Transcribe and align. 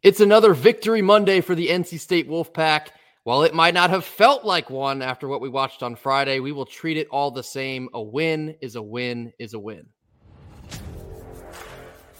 It's 0.00 0.20
another 0.20 0.54
victory 0.54 1.02
Monday 1.02 1.40
for 1.40 1.56
the 1.56 1.68
NC 1.68 1.98
State 1.98 2.28
Wolfpack. 2.28 2.90
While 3.24 3.42
it 3.42 3.52
might 3.52 3.74
not 3.74 3.90
have 3.90 4.04
felt 4.04 4.44
like 4.44 4.70
one 4.70 5.02
after 5.02 5.26
what 5.26 5.40
we 5.40 5.48
watched 5.48 5.82
on 5.82 5.96
Friday, 5.96 6.38
we 6.38 6.52
will 6.52 6.66
treat 6.66 6.96
it 6.96 7.08
all 7.10 7.32
the 7.32 7.42
same. 7.42 7.88
A 7.92 8.00
win 8.00 8.54
is 8.60 8.76
a 8.76 8.82
win 8.82 9.32
is 9.40 9.54
a 9.54 9.58
win. 9.58 9.86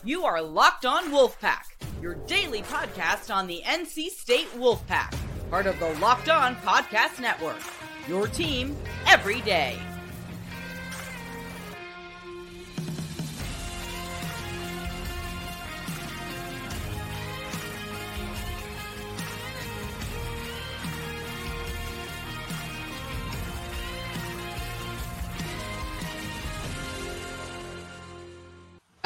You 0.03 0.25
are 0.25 0.43
Locked 0.43 0.87
On 0.87 1.05
Wolfpack, 1.13 1.67
your 2.03 2.15
daily 2.27 2.63
podcast 2.63 3.33
on 3.33 3.47
the 3.47 3.63
NC 3.65 4.09
State 4.09 4.49
Wolfpack, 4.57 5.15
part 5.49 5.67
of 5.67 5.79
the 5.79 5.95
Locked 6.01 6.29
On 6.29 6.57
Podcast 6.57 7.21
Network. 7.21 7.61
Your 8.09 8.27
team 8.27 8.77
every 9.07 9.41
day. 9.43 9.79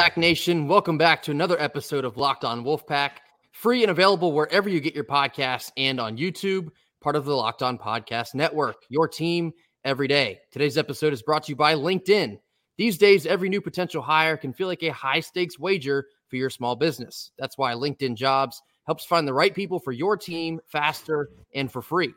Pack 0.03 0.17
Nation, 0.17 0.67
welcome 0.67 0.99
back 0.99 1.23
to 1.23 1.31
another 1.31 1.57
episode 1.61 2.05
of 2.05 2.17
Locked 2.17 2.45
On 2.45 2.65
Wolfpack, 2.65 3.19
free 3.53 3.83
and 3.83 3.91
available 3.93 4.33
wherever 4.33 4.69
you 4.69 4.81
get 4.81 4.97
your 4.97 5.05
podcasts 5.05 5.71
and 5.77 6.01
on 6.01 6.19
YouTube, 6.19 6.71
part 7.01 7.15
of 7.15 7.25
the 7.25 7.37
Locked 7.37 7.63
On 7.63 7.79
Podcast 7.79 8.35
Network, 8.35 8.83
your 8.89 9.07
team 9.07 9.53
every 9.85 10.09
day. 10.09 10.41
Today's 10.51 10.77
episode 10.77 11.13
is 11.13 11.23
brought 11.23 11.45
to 11.45 11.53
you 11.53 11.57
by 11.57 11.77
LinkedIn. 11.77 12.37
These 12.77 12.99
days, 12.99 13.27
every 13.27 13.49
new 13.49 13.61
potential 13.61 14.03
hire 14.03 14.37
can 14.37 14.53
feel 14.53 14.67
like 14.67 14.83
a 14.83 14.93
high 14.93 15.21
stakes 15.21 15.57
wager 15.57 16.09
for 16.27 16.35
your 16.35 16.51
small 16.51 16.75
business. 16.75 17.31
That's 17.39 17.57
why 17.57 17.73
LinkedIn 17.75 18.17
Jobs 18.17 18.61
helps 18.87 19.05
find 19.05 19.29
the 19.29 19.33
right 19.33 19.55
people 19.55 19.79
for 19.79 19.93
your 19.93 20.17
team 20.17 20.59
faster 20.67 21.31
and 21.55 21.71
for 21.71 21.81
free. 21.81 22.13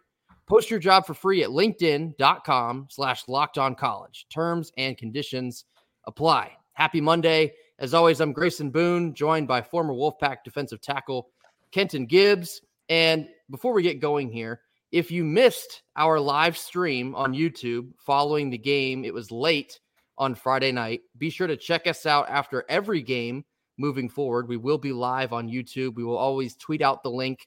Post 0.48 0.72
your 0.72 0.80
job 0.80 1.06
for 1.06 1.14
free 1.14 1.44
at 1.44 1.52
linkedin.com 1.52 2.88
slash 2.90 3.28
locked 3.28 3.60
on 3.60 3.76
college. 3.76 4.26
Terms 4.34 4.72
and 4.76 4.98
conditions 4.98 5.66
apply. 6.08 6.54
Happy 6.74 7.00
Monday. 7.00 7.54
As 7.78 7.94
always, 7.94 8.22
I'm 8.22 8.32
Grayson 8.32 8.70
Boone, 8.70 9.14
joined 9.14 9.50
by 9.50 9.62
former 9.62 9.94
Wolfpack 9.94 10.46
defensive 10.46 10.80
tackle 10.80 11.28
Kenton 11.72 12.06
Gibbs. 12.06 12.62
And 12.88 13.28
before 13.50 13.74
we 13.74 13.84
get 13.84 14.00
going 14.00 14.32
here, 14.32 14.62
if 14.94 15.12
you 15.12 15.26
missed 15.26 15.82
our 15.98 16.18
live 16.18 16.58
stream 16.58 17.14
on 17.16 17.34
YouTube 17.34 17.92
following 17.98 18.50
the 18.50 18.58
game, 18.58 19.04
it 19.04 19.14
was 19.14 19.30
late 19.30 19.82
on 20.18 20.36
Friday 20.36 20.72
night. 20.72 21.02
Be 21.18 21.30
sure 21.30 21.48
to 21.48 21.58
check 21.58 21.86
us 21.86 22.06
out 22.06 22.30
after 22.30 22.64
every 22.70 23.02
game 23.02 23.44
moving 23.78 24.08
forward. 24.08 24.48
We 24.48 24.56
will 24.56 24.78
be 24.78 24.94
live 24.94 25.34
on 25.34 25.50
YouTube. 25.50 25.96
We 25.96 26.06
will 26.06 26.18
always 26.18 26.56
tweet 26.56 26.82
out 26.82 27.04
the 27.04 27.12
link. 27.12 27.46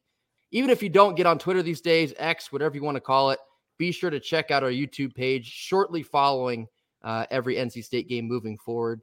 Even 0.51 0.69
if 0.69 0.83
you 0.83 0.91
don't 0.91 1.15
get 1.15 1.27
on 1.27 1.39
Twitter 1.39 1.62
these 1.62 1.81
days, 1.81 2.12
X, 2.19 2.53
whatever 2.53 2.75
you 2.75 2.83
want 2.83 2.97
to 2.97 3.01
call 3.01 3.31
it, 3.31 3.39
be 3.79 3.93
sure 3.93 4.11
to 4.11 4.21
check 4.21 4.51
out 4.51 4.62
our 4.62 4.71
YouTube 4.71 5.15
page 5.15 5.47
shortly 5.47 6.03
following 6.03 6.67
uh, 7.03 7.25
every 7.31 7.55
NC 7.55 7.83
State 7.83 8.09
game 8.09 8.29
moving 8.29 8.59
forward. 8.59 9.01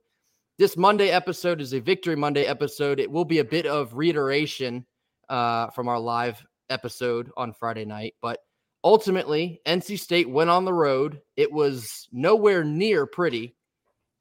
This 0.58 0.78
Monday 0.78 1.10
episode 1.10 1.60
is 1.60 1.74
a 1.74 1.82
Victory 1.82 2.16
Monday 2.16 2.46
episode. 2.46 3.02
It 3.02 3.12
will 3.12 3.26
be 3.26 3.40
a 3.40 3.44
bit 3.44 3.66
of 3.66 3.94
reiteration 3.94 4.86
uh, 5.28 5.70
from 5.72 5.90
our 5.90 6.00
live 6.00 6.42
episode 6.70 7.30
on 7.36 7.52
Friday 7.52 7.84
night, 7.84 8.14
but 8.22 8.40
ultimately, 8.82 9.60
NC 9.66 10.00
State 10.00 10.30
went 10.30 10.50
on 10.50 10.64
the 10.64 10.74
road. 10.74 11.20
It 11.36 11.52
was 11.52 12.08
nowhere 12.14 12.64
near 12.64 13.06
pretty, 13.06 13.58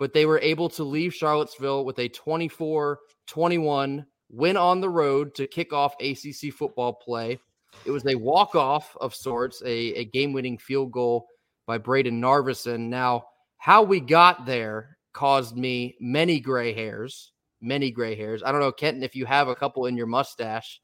but 0.00 0.12
they 0.12 0.26
were 0.26 0.40
able 0.40 0.68
to 0.70 0.82
leave 0.82 1.14
Charlottesville 1.14 1.84
with 1.84 2.00
a 2.00 2.08
24 2.08 2.98
21 3.28 4.04
win 4.28 4.56
on 4.56 4.80
the 4.80 4.90
road 4.90 5.36
to 5.36 5.46
kick 5.46 5.72
off 5.72 5.94
ACC 6.00 6.52
football 6.52 6.94
play. 6.94 7.38
It 7.84 7.92
was 7.92 8.04
a 8.06 8.16
walk 8.16 8.56
off 8.56 8.96
of 9.00 9.14
sorts, 9.14 9.62
a, 9.64 9.70
a 9.94 10.04
game 10.06 10.32
winning 10.32 10.58
field 10.58 10.90
goal 10.90 11.28
by 11.68 11.78
Brayden 11.78 12.18
Narveson. 12.18 12.88
Now, 12.88 13.26
how 13.58 13.84
we 13.84 14.00
got 14.00 14.46
there 14.46 14.98
caused 15.14 15.56
me 15.56 15.96
many 16.00 16.40
gray 16.40 16.74
hairs, 16.74 17.32
many 17.62 17.90
gray 17.90 18.14
hairs. 18.14 18.42
I 18.44 18.52
don't 18.52 18.60
know, 18.60 18.72
Kenton, 18.72 19.02
if 19.02 19.16
you 19.16 19.24
have 19.24 19.48
a 19.48 19.54
couple 19.54 19.86
in 19.86 19.96
your 19.96 20.06
mustache 20.06 20.80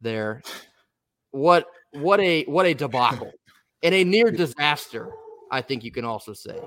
there. 0.00 0.42
What 1.32 1.66
what 1.92 2.20
a 2.20 2.44
what 2.44 2.66
a 2.66 2.74
debacle 2.74 3.32
and 3.82 3.94
a 3.94 4.04
near 4.04 4.30
disaster, 4.30 5.10
I 5.50 5.62
think 5.62 5.82
you 5.82 5.90
can 5.90 6.04
also 6.04 6.32
say. 6.32 6.58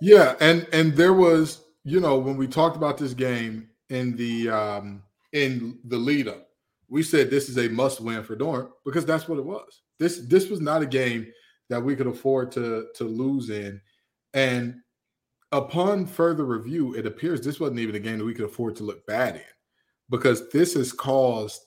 Yeah, 0.00 0.34
and 0.40 0.66
and 0.72 0.94
there 0.94 1.12
was, 1.12 1.64
you 1.84 2.00
know, 2.00 2.18
when 2.18 2.36
we 2.36 2.46
talked 2.46 2.76
about 2.76 2.98
this 2.98 3.14
game 3.14 3.68
in 3.88 4.16
the 4.16 4.50
um 4.50 5.02
in 5.32 5.78
the 5.84 5.96
lead 5.96 6.28
up, 6.28 6.48
we 6.88 7.02
said 7.02 7.30
this 7.30 7.48
is 7.48 7.58
a 7.58 7.68
must 7.68 8.00
win 8.00 8.22
for 8.22 8.36
Doeren 8.36 8.70
because 8.84 9.06
that's 9.06 9.28
what 9.28 9.38
it 9.38 9.44
was. 9.44 9.82
This 9.98 10.18
this 10.26 10.48
was 10.48 10.60
not 10.60 10.82
a 10.82 10.86
game 10.86 11.26
that 11.68 11.82
we 11.82 11.94
could 11.96 12.06
afford 12.06 12.50
to 12.52 12.88
to 12.96 13.04
lose 13.04 13.50
in. 13.50 13.80
And 14.34 14.76
upon 15.52 16.06
further 16.06 16.44
review, 16.44 16.94
it 16.94 17.06
appears 17.06 17.40
this 17.40 17.60
wasn't 17.60 17.80
even 17.80 17.94
a 17.94 18.00
game 18.00 18.18
that 18.18 18.24
we 18.24 18.34
could 18.34 18.46
afford 18.46 18.76
to 18.76 18.84
look 18.84 19.06
bad 19.06 19.36
in 19.36 19.42
because 20.10 20.50
this 20.50 20.74
has 20.74 20.92
caused 20.92 21.60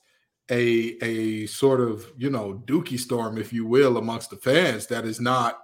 a 0.50 0.96
a 1.02 1.46
sort 1.46 1.80
of 1.80 2.06
you 2.16 2.30
know 2.30 2.62
dookie 2.66 2.98
storm, 2.98 3.38
if 3.38 3.52
you 3.52 3.66
will, 3.66 3.96
amongst 3.96 4.30
the 4.30 4.36
fans 4.36 4.86
that 4.86 5.04
is 5.04 5.20
not 5.20 5.60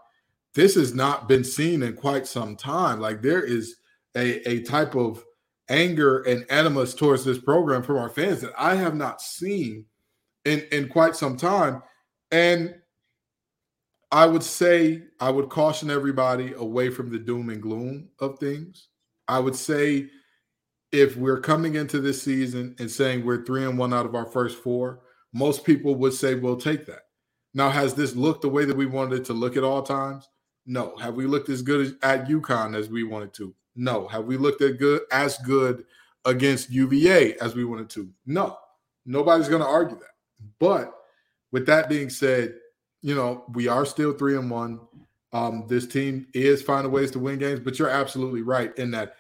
this 0.54 0.74
has 0.74 0.94
not 0.94 1.28
been 1.28 1.44
seen 1.44 1.82
in 1.82 1.94
quite 1.94 2.26
some 2.26 2.56
time. 2.56 3.00
Like 3.00 3.22
there 3.22 3.42
is 3.42 3.76
a, 4.14 4.48
a 4.48 4.62
type 4.62 4.94
of 4.94 5.24
anger 5.68 6.22
and 6.22 6.44
animus 6.50 6.94
towards 6.94 7.24
this 7.24 7.38
program 7.38 7.82
from 7.82 7.96
our 7.96 8.10
fans 8.10 8.42
that 8.42 8.52
I 8.58 8.74
have 8.74 8.94
not 8.94 9.22
seen 9.22 9.86
in, 10.44 10.60
in 10.70 10.88
quite 10.88 11.16
some 11.16 11.36
time. 11.36 11.82
And 12.30 12.74
I 14.12 14.26
would 14.26 14.42
say 14.42 15.04
I 15.20 15.30
would 15.30 15.48
caution 15.48 15.90
everybody 15.90 16.52
away 16.52 16.90
from 16.90 17.10
the 17.10 17.18
doom 17.18 17.48
and 17.48 17.62
gloom 17.62 18.10
of 18.20 18.38
things. 18.38 18.88
I 19.26 19.38
would 19.38 19.56
say 19.56 20.10
if 20.92 21.16
we're 21.16 21.40
coming 21.40 21.76
into 21.76 21.98
this 21.98 22.22
season 22.22 22.76
and 22.78 22.90
saying 22.90 23.24
we're 23.24 23.44
three 23.44 23.64
and 23.64 23.78
one 23.78 23.94
out 23.94 24.04
of 24.04 24.14
our 24.14 24.26
first 24.26 24.62
four, 24.62 25.00
most 25.32 25.64
people 25.64 25.94
would 25.94 26.12
say 26.12 26.34
we'll 26.34 26.58
take 26.58 26.84
that. 26.86 27.06
Now, 27.54 27.70
has 27.70 27.94
this 27.94 28.14
looked 28.14 28.42
the 28.42 28.50
way 28.50 28.66
that 28.66 28.76
we 28.76 28.84
wanted 28.84 29.20
it 29.20 29.24
to 29.26 29.32
look 29.32 29.56
at 29.56 29.64
all 29.64 29.82
times? 29.82 30.28
No. 30.66 30.94
Have 30.98 31.14
we 31.14 31.26
looked 31.26 31.48
as 31.48 31.62
good 31.62 31.96
at 32.02 32.28
UConn 32.28 32.76
as 32.76 32.90
we 32.90 33.04
wanted 33.04 33.32
to? 33.34 33.54
No. 33.76 34.06
Have 34.08 34.26
we 34.26 34.36
looked 34.36 34.60
at 34.60 34.78
good 34.78 35.02
as 35.10 35.38
good 35.38 35.84
against 36.26 36.70
UVA 36.70 37.38
as 37.38 37.54
we 37.54 37.64
wanted 37.64 37.88
to? 37.90 38.10
No. 38.26 38.58
Nobody's 39.06 39.48
going 39.48 39.62
to 39.62 39.68
argue 39.68 39.98
that. 39.98 40.14
But 40.60 40.94
with 41.50 41.66
that 41.66 41.88
being 41.88 42.10
said, 42.10 42.54
you 43.02 43.14
know, 43.14 43.44
we 43.52 43.68
are 43.68 43.84
still 43.84 44.12
three 44.12 44.36
and 44.36 44.50
one. 44.50 44.80
Um, 45.32 45.64
this 45.68 45.86
team 45.86 46.26
is 46.34 46.62
finding 46.62 46.92
ways 46.92 47.10
to 47.12 47.18
win 47.18 47.38
games, 47.38 47.60
but 47.60 47.78
you're 47.78 47.88
absolutely 47.88 48.42
right 48.42 48.76
in 48.78 48.90
that 48.92 49.16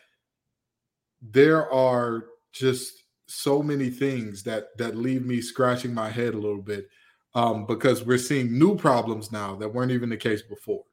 there 1.20 1.70
are 1.72 2.26
just 2.52 3.04
so 3.26 3.62
many 3.62 3.90
things 3.90 4.42
that 4.42 4.76
that 4.78 4.96
leave 4.96 5.24
me 5.24 5.40
scratching 5.40 5.94
my 5.94 6.10
head 6.10 6.34
a 6.34 6.38
little 6.38 6.60
bit 6.62 6.88
um, 7.34 7.66
because 7.66 8.04
we're 8.04 8.18
seeing 8.18 8.58
new 8.58 8.76
problems 8.76 9.32
now 9.32 9.56
that 9.56 9.72
weren't 9.72 9.92
even 9.92 10.10
the 10.10 10.16
case 10.16 10.42
before. 10.42 10.84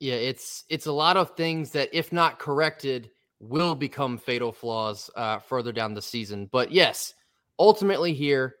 Yeah, 0.00 0.14
it's 0.14 0.64
it's 0.68 0.86
a 0.86 0.92
lot 0.92 1.16
of 1.16 1.36
things 1.36 1.70
that, 1.70 1.88
if 1.92 2.12
not 2.12 2.38
corrected, 2.38 3.10
will 3.40 3.74
become 3.74 4.18
fatal 4.18 4.52
flaws 4.52 5.08
uh, 5.16 5.38
further 5.38 5.72
down 5.72 5.94
the 5.94 6.02
season. 6.02 6.48
But 6.50 6.72
yes, 6.72 7.14
ultimately 7.58 8.12
here 8.12 8.56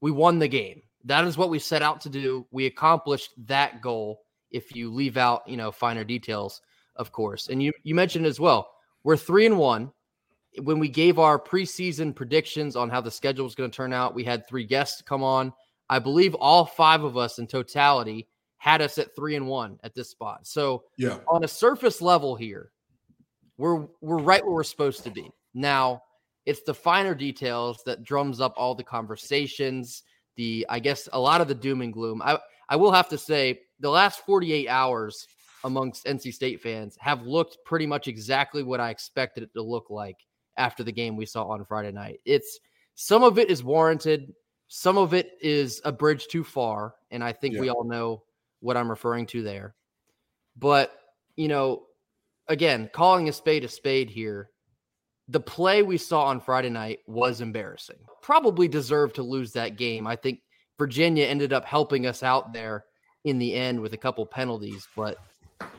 we 0.00 0.10
won 0.10 0.38
the 0.38 0.48
game 0.48 0.82
that 1.08 1.24
is 1.24 1.36
what 1.36 1.50
we 1.50 1.58
set 1.58 1.82
out 1.82 2.00
to 2.02 2.08
do. 2.08 2.46
We 2.50 2.66
accomplished 2.66 3.32
that 3.46 3.80
goal. 3.80 4.20
If 4.50 4.74
you 4.74 4.92
leave 4.92 5.16
out, 5.16 5.46
you 5.46 5.56
know, 5.56 5.70
finer 5.70 6.04
details, 6.04 6.62
of 6.96 7.12
course. 7.12 7.48
And 7.48 7.62
you 7.62 7.72
you 7.82 7.94
mentioned 7.94 8.26
as 8.26 8.38
well, 8.38 8.70
we're 9.02 9.16
three 9.16 9.46
and 9.46 9.58
one. 9.58 9.92
When 10.62 10.78
we 10.78 10.88
gave 10.88 11.18
our 11.18 11.38
preseason 11.38 12.14
predictions 12.14 12.74
on 12.74 12.88
how 12.88 13.00
the 13.00 13.10
schedule 13.10 13.44
was 13.44 13.54
going 13.54 13.70
to 13.70 13.76
turn 13.76 13.92
out, 13.92 14.14
we 14.14 14.24
had 14.24 14.46
three 14.46 14.64
guests 14.64 15.02
come 15.02 15.22
on. 15.22 15.52
I 15.90 15.98
believe 15.98 16.34
all 16.34 16.64
five 16.64 17.04
of 17.04 17.16
us 17.16 17.38
in 17.38 17.46
totality 17.46 18.28
had 18.56 18.82
us 18.82 18.98
at 18.98 19.14
three 19.14 19.36
and 19.36 19.46
one 19.46 19.78
at 19.84 19.94
this 19.94 20.10
spot. 20.10 20.46
So 20.46 20.84
yeah, 20.96 21.18
on 21.28 21.44
a 21.44 21.48
surface 21.48 22.02
level 22.02 22.34
here, 22.34 22.70
we're 23.56 23.86
we're 24.00 24.18
right 24.18 24.44
where 24.44 24.54
we're 24.54 24.64
supposed 24.64 25.04
to 25.04 25.10
be. 25.10 25.30
Now 25.54 26.02
it's 26.46 26.62
the 26.62 26.74
finer 26.74 27.14
details 27.14 27.82
that 27.84 28.04
drums 28.04 28.40
up 28.40 28.54
all 28.56 28.74
the 28.74 28.82
conversations 28.82 30.02
the 30.38 30.64
I 30.70 30.78
guess 30.78 31.08
a 31.12 31.20
lot 31.20 31.42
of 31.42 31.48
the 31.48 31.54
doom 31.54 31.82
and 31.82 31.92
gloom. 31.92 32.22
I 32.24 32.38
I 32.70 32.76
will 32.76 32.92
have 32.92 33.10
to 33.10 33.18
say 33.18 33.60
the 33.80 33.90
last 33.90 34.24
48 34.24 34.68
hours 34.68 35.26
amongst 35.64 36.06
NC 36.06 36.32
State 36.32 36.62
fans 36.62 36.96
have 37.00 37.22
looked 37.22 37.58
pretty 37.66 37.86
much 37.86 38.08
exactly 38.08 38.62
what 38.62 38.80
I 38.80 38.90
expected 38.90 39.42
it 39.42 39.52
to 39.54 39.62
look 39.62 39.90
like 39.90 40.16
after 40.56 40.82
the 40.82 40.92
game 40.92 41.16
we 41.16 41.26
saw 41.26 41.44
on 41.44 41.64
Friday 41.64 41.92
night. 41.92 42.20
It's 42.24 42.60
some 42.94 43.22
of 43.22 43.38
it 43.38 43.50
is 43.50 43.62
warranted, 43.62 44.32
some 44.68 44.96
of 44.96 45.12
it 45.12 45.32
is 45.40 45.80
a 45.84 45.92
bridge 45.92 46.28
too 46.28 46.44
far, 46.44 46.94
and 47.10 47.22
I 47.22 47.32
think 47.32 47.54
yeah. 47.54 47.60
we 47.60 47.68
all 47.68 47.84
know 47.84 48.22
what 48.60 48.76
I'm 48.76 48.90
referring 48.90 49.26
to 49.26 49.42
there. 49.42 49.74
But, 50.56 50.92
you 51.36 51.48
know, 51.48 51.84
again, 52.48 52.90
calling 52.92 53.28
a 53.28 53.32
spade 53.32 53.64
a 53.64 53.68
spade 53.68 54.10
here, 54.10 54.50
the 55.28 55.40
play 55.40 55.82
we 55.82 55.98
saw 55.98 56.24
on 56.24 56.40
Friday 56.40 56.70
night 56.70 57.00
was 57.06 57.40
embarrassing. 57.40 57.98
Probably 58.22 58.66
deserved 58.66 59.14
to 59.16 59.22
lose 59.22 59.52
that 59.52 59.76
game. 59.76 60.06
I 60.06 60.16
think 60.16 60.40
Virginia 60.78 61.26
ended 61.26 61.52
up 61.52 61.64
helping 61.64 62.06
us 62.06 62.22
out 62.22 62.52
there 62.52 62.84
in 63.24 63.38
the 63.38 63.54
end 63.54 63.80
with 63.80 63.92
a 63.92 63.98
couple 63.98 64.24
penalties, 64.24 64.88
but 64.96 65.18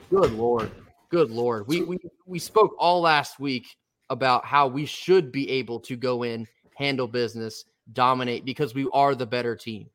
good 0.09 0.31
lord, 0.33 0.71
good 1.09 1.31
lord. 1.31 1.67
We 1.67 1.81
we 1.81 1.97
we 2.25 2.37
spoke 2.37 2.75
all 2.77 3.01
last 3.01 3.39
week 3.39 3.75
about 4.09 4.45
how 4.45 4.67
we 4.67 4.85
should 4.85 5.31
be 5.31 5.49
able 5.49 5.79
to 5.79 5.95
go 5.95 6.23
in, 6.23 6.47
handle 6.75 7.07
business, 7.07 7.65
dominate 7.93 8.45
because 8.45 8.73
we 8.73 8.87
are 8.93 9.15
the 9.15 9.25
better 9.25 9.55
team. 9.55 9.89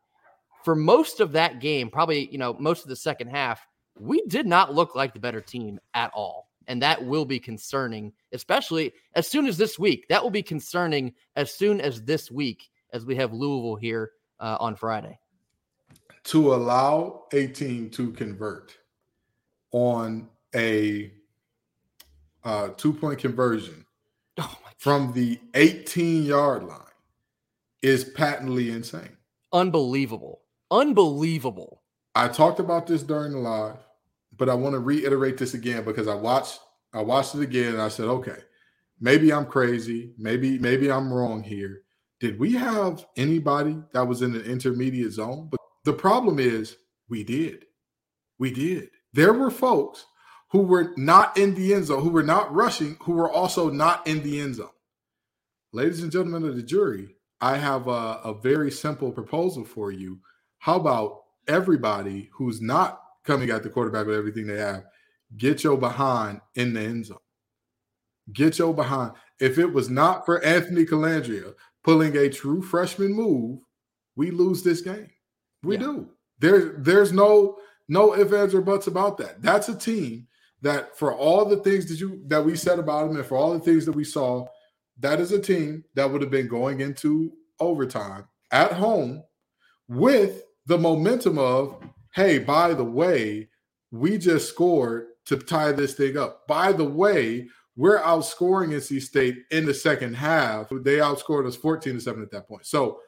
For 0.64 0.74
most 0.74 1.20
of 1.20 1.32
that 1.32 1.60
game, 1.60 1.90
probably, 1.90 2.28
you 2.30 2.38
know, 2.38 2.56
most 2.58 2.82
of 2.82 2.88
the 2.88 2.96
second 2.96 3.28
half, 3.28 3.60
we 3.98 4.22
did 4.22 4.46
not 4.46 4.74
look 4.74 4.94
like 4.94 5.12
the 5.12 5.20
better 5.20 5.40
team 5.40 5.78
at 5.92 6.10
all. 6.14 6.48
And 6.66 6.82
that 6.82 7.04
will 7.04 7.24
be 7.24 7.38
concerning, 7.38 8.12
especially 8.32 8.92
as 9.14 9.28
soon 9.28 9.46
as 9.46 9.56
this 9.56 9.78
week. 9.78 10.06
That 10.08 10.22
will 10.22 10.30
be 10.30 10.42
concerning 10.42 11.14
as 11.36 11.52
soon 11.52 11.80
as 11.80 12.02
this 12.02 12.30
week, 12.30 12.70
as 12.92 13.04
we 13.04 13.16
have 13.16 13.32
Louisville 13.32 13.76
here 13.76 14.12
uh, 14.40 14.56
on 14.60 14.76
Friday. 14.76 15.18
To 16.24 16.54
allow 16.54 17.24
a 17.32 17.46
team 17.48 17.90
to 17.90 18.12
convert 18.12 18.76
on 19.72 20.28
a 20.54 21.12
uh, 22.44 22.68
two 22.76 22.92
point 22.92 23.18
conversion 23.18 23.84
oh 24.38 24.58
from 24.78 25.12
the 25.12 25.40
18 25.54 26.24
yard 26.24 26.64
line 26.64 26.80
is 27.82 28.04
patently 28.04 28.70
insane. 28.70 29.16
Unbelievable. 29.52 30.42
Unbelievable. 30.70 31.82
I 32.14 32.28
talked 32.28 32.60
about 32.60 32.86
this 32.86 33.02
during 33.02 33.32
the 33.32 33.38
live 33.38 33.76
but 34.36 34.48
I 34.48 34.54
want 34.54 34.74
to 34.74 34.80
reiterate 34.80 35.38
this 35.38 35.54
again 35.54 35.84
because 35.84 36.08
I 36.08 36.14
watched 36.14 36.60
I 36.92 37.02
watched 37.02 37.34
it 37.34 37.42
again 37.42 37.74
and 37.74 37.82
I 37.82 37.88
said, 37.88 38.06
okay, 38.06 38.38
maybe 39.00 39.32
I'm 39.32 39.46
crazy, 39.46 40.14
maybe 40.18 40.58
maybe 40.58 40.90
I'm 40.90 41.12
wrong 41.12 41.42
here. 41.42 41.82
Did 42.20 42.38
we 42.38 42.52
have 42.52 43.04
anybody 43.16 43.78
that 43.92 44.06
was 44.06 44.22
in 44.22 44.32
the 44.32 44.44
intermediate 44.44 45.12
zone? 45.12 45.48
But 45.50 45.60
the 45.84 45.92
problem 45.92 46.38
is 46.38 46.76
we 47.08 47.24
did. 47.24 47.66
We 48.38 48.50
did. 48.52 48.88
There 49.12 49.32
were 49.32 49.50
folks 49.50 50.06
who 50.50 50.60
were 50.60 50.92
not 50.96 51.36
in 51.36 51.54
the 51.54 51.74
end 51.74 51.86
zone, 51.86 52.02
who 52.02 52.10
were 52.10 52.22
not 52.22 52.54
rushing, 52.54 52.96
who 53.02 53.12
were 53.12 53.30
also 53.30 53.70
not 53.70 54.06
in 54.06 54.22
the 54.22 54.40
end 54.40 54.56
zone. 54.56 54.68
Ladies 55.72 56.02
and 56.02 56.12
gentlemen 56.12 56.48
of 56.48 56.56
the 56.56 56.62
jury, 56.62 57.16
I 57.40 57.58
have 57.58 57.88
a, 57.88 58.20
a 58.24 58.34
very 58.40 58.70
simple 58.70 59.12
proposal 59.12 59.64
for 59.64 59.90
you. 59.90 60.20
How 60.58 60.76
about 60.76 61.22
everybody 61.48 62.30
who's 62.34 62.62
not 62.62 63.03
coming 63.24 63.50
at 63.50 63.62
the 63.62 63.70
quarterback 63.70 64.06
with 64.06 64.16
everything 64.16 64.46
they 64.46 64.58
have. 64.58 64.84
Get 65.36 65.64
your 65.64 65.76
behind 65.76 66.40
in 66.54 66.74
the 66.74 66.80
end 66.80 67.06
zone. 67.06 67.18
Get 68.32 68.58
your 68.58 68.74
behind. 68.74 69.12
If 69.40 69.58
it 69.58 69.66
was 69.66 69.90
not 69.90 70.24
for 70.24 70.44
Anthony 70.44 70.84
Colandrea 70.84 71.54
pulling 71.82 72.16
a 72.16 72.28
true 72.28 72.62
freshman 72.62 73.12
move, 73.12 73.60
we 74.16 74.30
lose 74.30 74.62
this 74.62 74.80
game. 74.80 75.10
We 75.62 75.76
yeah. 75.76 75.82
do. 75.82 76.08
There, 76.38 76.74
there's 76.78 77.12
no 77.12 77.58
no 77.88 78.16
ifs 78.16 78.32
ands 78.32 78.54
or 78.54 78.62
buts 78.62 78.86
about 78.86 79.18
that. 79.18 79.42
That's 79.42 79.68
a 79.68 79.76
team 79.76 80.26
that 80.62 80.96
for 80.96 81.14
all 81.14 81.44
the 81.44 81.58
things 81.58 81.86
that 81.86 82.00
you 82.00 82.22
that 82.26 82.44
we 82.44 82.56
said 82.56 82.78
about 82.78 83.08
them 83.08 83.16
and 83.16 83.26
for 83.26 83.36
all 83.36 83.52
the 83.52 83.60
things 83.60 83.84
that 83.84 83.92
we 83.92 84.04
saw, 84.04 84.46
that 85.00 85.20
is 85.20 85.32
a 85.32 85.40
team 85.40 85.84
that 85.94 86.10
would 86.10 86.22
have 86.22 86.30
been 86.30 86.48
going 86.48 86.80
into 86.80 87.32
overtime 87.60 88.24
at 88.50 88.72
home 88.72 89.22
with 89.88 90.42
the 90.66 90.78
momentum 90.78 91.38
of 91.38 91.78
hey, 92.14 92.38
by 92.38 92.72
the 92.72 92.84
way, 92.84 93.48
we 93.90 94.18
just 94.18 94.48
scored 94.48 95.06
to 95.26 95.36
tie 95.36 95.72
this 95.72 95.94
thing 95.94 96.16
up. 96.16 96.46
By 96.46 96.72
the 96.72 96.84
way, 96.84 97.48
we're 97.76 98.00
outscoring 98.00 98.68
NC 98.68 99.02
State 99.02 99.38
in 99.50 99.66
the 99.66 99.74
second 99.74 100.14
half. 100.14 100.68
They 100.70 100.96
outscored 100.96 101.46
us 101.46 101.56
14 101.56 101.94
to 101.94 102.00
7 102.00 102.22
at 102.22 102.30
that 102.30 102.46
point. 102.46 102.66
So, 102.66 103.00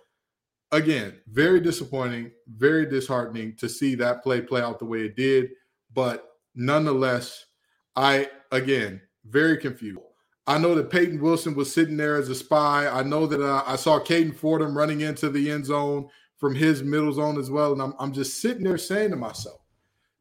again, 0.72 1.14
very 1.28 1.60
disappointing, 1.60 2.32
very 2.56 2.84
disheartening 2.86 3.54
to 3.56 3.68
see 3.68 3.94
that 3.96 4.22
play 4.22 4.40
play 4.40 4.60
out 4.60 4.80
the 4.80 4.84
way 4.84 5.02
it 5.02 5.16
did. 5.16 5.50
But 5.94 6.28
nonetheless, 6.56 7.46
I, 7.94 8.28
again, 8.50 9.00
very 9.24 9.56
confused. 9.56 10.00
I 10.48 10.58
know 10.58 10.74
that 10.74 10.90
Peyton 10.90 11.20
Wilson 11.20 11.54
was 11.54 11.72
sitting 11.72 11.96
there 11.96 12.16
as 12.16 12.28
a 12.28 12.34
spy. 12.34 12.88
I 12.88 13.02
know 13.02 13.26
that 13.26 13.42
uh, 13.42 13.62
I 13.66 13.76
saw 13.76 13.98
Caden 13.98 14.34
Fordham 14.34 14.76
running 14.76 15.00
into 15.00 15.28
the 15.28 15.50
end 15.50 15.66
zone 15.66 16.08
from 16.38 16.54
his 16.54 16.82
middle 16.82 17.12
zone 17.12 17.38
as 17.38 17.50
well. 17.50 17.72
And 17.72 17.82
I'm, 17.82 17.94
I'm 17.98 18.12
just 18.12 18.40
sitting 18.40 18.64
there 18.64 18.78
saying 18.78 19.10
to 19.10 19.16
myself, 19.16 19.60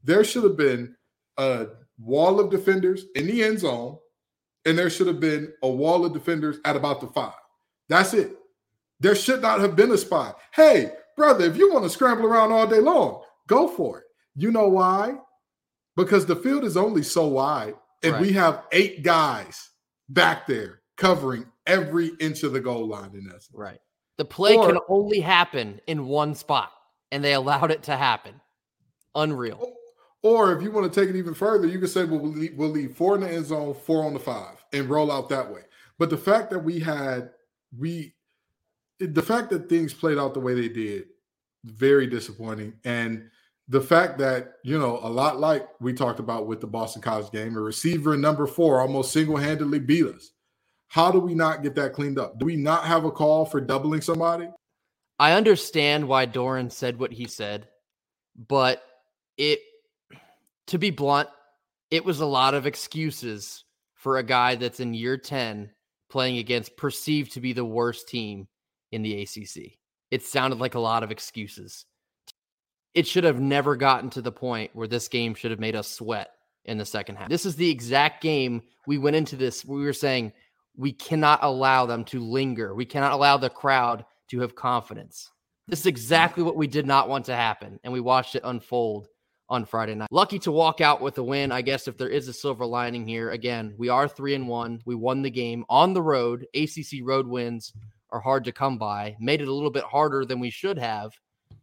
there 0.03 0.23
should 0.23 0.43
have 0.43 0.57
been 0.57 0.95
a 1.37 1.67
wall 1.99 2.39
of 2.39 2.49
defenders 2.49 3.05
in 3.15 3.27
the 3.27 3.43
end 3.43 3.59
zone, 3.59 3.97
and 4.65 4.77
there 4.77 4.89
should 4.89 5.07
have 5.07 5.19
been 5.19 5.53
a 5.63 5.69
wall 5.69 6.05
of 6.05 6.13
defenders 6.13 6.57
at 6.65 6.75
about 6.75 7.01
the 7.01 7.07
five. 7.07 7.33
That's 7.89 8.13
it. 8.13 8.37
There 8.99 9.15
should 9.15 9.41
not 9.41 9.59
have 9.59 9.75
been 9.75 9.91
a 9.91 9.97
spot. 9.97 10.37
Hey, 10.53 10.91
brother, 11.17 11.45
if 11.45 11.57
you 11.57 11.71
want 11.71 11.83
to 11.83 11.89
scramble 11.89 12.25
around 12.25 12.51
all 12.51 12.67
day 12.67 12.79
long, 12.79 13.21
go 13.47 13.67
for 13.67 13.99
it. 13.99 14.05
You 14.35 14.51
know 14.51 14.69
why? 14.69 15.15
Because 15.95 16.25
the 16.25 16.35
field 16.35 16.63
is 16.63 16.77
only 16.77 17.03
so 17.03 17.27
wide, 17.27 17.75
and 18.03 18.13
right. 18.13 18.21
we 18.21 18.31
have 18.33 18.63
eight 18.71 19.03
guys 19.03 19.69
back 20.09 20.47
there 20.47 20.81
covering 20.97 21.45
every 21.65 22.11
inch 22.19 22.43
of 22.43 22.53
the 22.53 22.59
goal 22.59 22.87
line 22.87 23.11
in 23.13 23.27
essence. 23.27 23.49
Right. 23.53 23.79
The 24.17 24.25
play 24.25 24.55
or, 24.55 24.67
can 24.67 24.79
only 24.87 25.19
happen 25.19 25.81
in 25.87 26.07
one 26.07 26.35
spot, 26.35 26.71
and 27.11 27.23
they 27.23 27.33
allowed 27.33 27.71
it 27.71 27.83
to 27.83 27.97
happen. 27.97 28.39
Unreal. 29.13 29.73
Or 30.23 30.55
if 30.55 30.63
you 30.63 30.71
want 30.71 30.91
to 30.91 30.99
take 30.99 31.09
it 31.09 31.17
even 31.17 31.33
further, 31.33 31.67
you 31.67 31.79
can 31.79 31.87
say, 31.87 32.03
well, 32.03 32.19
we'll 32.19 32.31
leave, 32.31 32.55
we'll 32.55 32.69
leave 32.69 32.95
four 32.95 33.15
in 33.15 33.21
the 33.21 33.29
end 33.29 33.45
zone, 33.45 33.73
four 33.73 34.03
on 34.03 34.13
the 34.13 34.19
five, 34.19 34.63
and 34.73 34.89
roll 34.89 35.11
out 35.11 35.29
that 35.29 35.51
way. 35.51 35.61
But 35.99 36.09
the 36.09 36.17
fact 36.17 36.49
that 36.49 36.59
we 36.59 36.79
had, 36.79 37.29
we, 37.77 38.15
the 38.99 39.21
fact 39.21 39.49
that 39.51 39.69
things 39.69 39.93
played 39.93 40.17
out 40.17 40.33
the 40.33 40.39
way 40.39 40.53
they 40.55 40.69
did, 40.69 41.05
very 41.63 42.07
disappointing. 42.07 42.73
And 42.83 43.29
the 43.67 43.81
fact 43.81 44.17
that, 44.19 44.53
you 44.63 44.77
know, 44.79 44.99
a 45.03 45.09
lot 45.09 45.39
like 45.39 45.67
we 45.79 45.93
talked 45.93 46.19
about 46.19 46.47
with 46.47 46.61
the 46.61 46.67
Boston 46.67 47.01
College 47.01 47.31
game, 47.31 47.55
a 47.55 47.61
receiver 47.61 48.15
number 48.17 48.47
four 48.47 48.81
almost 48.81 49.11
single 49.11 49.37
handedly 49.37 49.79
beat 49.79 50.05
us. 50.05 50.31
How 50.87 51.11
do 51.11 51.19
we 51.19 51.33
not 51.33 51.63
get 51.63 51.75
that 51.75 51.93
cleaned 51.93 52.19
up? 52.19 52.39
Do 52.39 52.45
we 52.45 52.55
not 52.55 52.85
have 52.85 53.05
a 53.05 53.11
call 53.11 53.45
for 53.45 53.59
doubling 53.59 54.01
somebody? 54.01 54.49
I 55.19 55.33
understand 55.33 56.07
why 56.07 56.25
Doeren 56.25 56.71
said 56.71 56.99
what 56.99 57.13
he 57.13 57.27
said, 57.27 57.67
but 58.35 58.83
it, 59.37 59.59
to 60.67 60.77
be 60.77 60.89
blunt, 60.89 61.29
it 61.89 62.03
was 62.03 62.19
a 62.19 62.25
lot 62.25 62.53
of 62.53 62.65
excuses 62.65 63.63
for 63.93 64.17
a 64.17 64.23
guy 64.23 64.55
that's 64.55 64.79
in 64.79 64.93
year 64.93 65.17
10 65.17 65.71
playing 66.09 66.37
against 66.37 66.77
perceived 66.77 67.33
to 67.33 67.41
be 67.41 67.53
the 67.53 67.65
worst 67.65 68.07
team 68.07 68.47
in 68.91 69.01
the 69.01 69.21
ACC. 69.21 69.73
It 70.11 70.23
sounded 70.23 70.59
like 70.59 70.75
a 70.75 70.79
lot 70.79 71.03
of 71.03 71.11
excuses. 71.11 71.85
It 72.93 73.07
should 73.07 73.23
have 73.23 73.39
never 73.39 73.75
gotten 73.75 74.09
to 74.11 74.21
the 74.21 74.31
point 74.31 74.71
where 74.73 74.87
this 74.87 75.07
game 75.07 75.33
should 75.33 75.51
have 75.51 75.59
made 75.59 75.75
us 75.75 75.89
sweat 75.89 76.29
in 76.65 76.77
the 76.77 76.85
second 76.85 77.15
half. 77.15 77.29
This 77.29 77.45
is 77.45 77.55
the 77.55 77.69
exact 77.69 78.21
game 78.21 78.63
we 78.87 78.97
went 78.97 79.15
into 79.15 79.35
this. 79.35 79.65
We 79.65 79.83
were 79.83 79.93
saying 79.93 80.33
we 80.77 80.91
cannot 80.91 81.39
allow 81.41 81.85
them 81.85 82.03
to 82.05 82.19
linger. 82.19 82.73
We 82.75 82.85
cannot 82.85 83.13
allow 83.13 83.37
the 83.37 83.49
crowd 83.49 84.05
to 84.29 84.39
have 84.41 84.55
confidence. 84.55 85.31
This 85.67 85.79
is 85.79 85.85
exactly 85.85 86.43
what 86.43 86.55
we 86.55 86.67
did 86.67 86.85
not 86.85 87.09
want 87.09 87.25
to 87.25 87.35
happen. 87.35 87.79
And 87.83 87.91
we 87.91 87.99
watched 87.99 88.35
it 88.35 88.41
unfold 88.43 89.07
on 89.49 89.65
Friday 89.65 89.95
night. 89.95 90.09
Lucky 90.11 90.39
to 90.39 90.51
walk 90.51 90.81
out 90.81 91.01
with 91.01 91.17
a 91.17 91.23
win. 91.23 91.51
I 91.51 91.61
guess 91.61 91.87
if 91.87 91.97
there 91.97 92.09
is 92.09 92.27
a 92.27 92.33
silver 92.33 92.65
lining 92.65 93.07
here, 93.07 93.31
again, 93.31 93.73
we 93.77 93.89
are 93.89 94.07
three 94.07 94.35
and 94.35 94.47
one. 94.47 94.81
We 94.85 94.95
won 94.95 95.21
the 95.21 95.29
game 95.29 95.65
on 95.69 95.93
the 95.93 96.01
road. 96.01 96.45
ACC 96.55 97.01
road 97.01 97.27
wins 97.27 97.73
are 98.11 98.19
hard 98.19 98.43
to 98.45 98.51
come 98.51 98.77
by. 98.77 99.15
Made 99.19 99.41
it 99.41 99.47
a 99.47 99.53
little 99.53 99.71
bit 99.71 99.83
harder 99.83 100.25
than 100.25 100.39
we 100.39 100.49
should 100.49 100.77
have, 100.77 101.11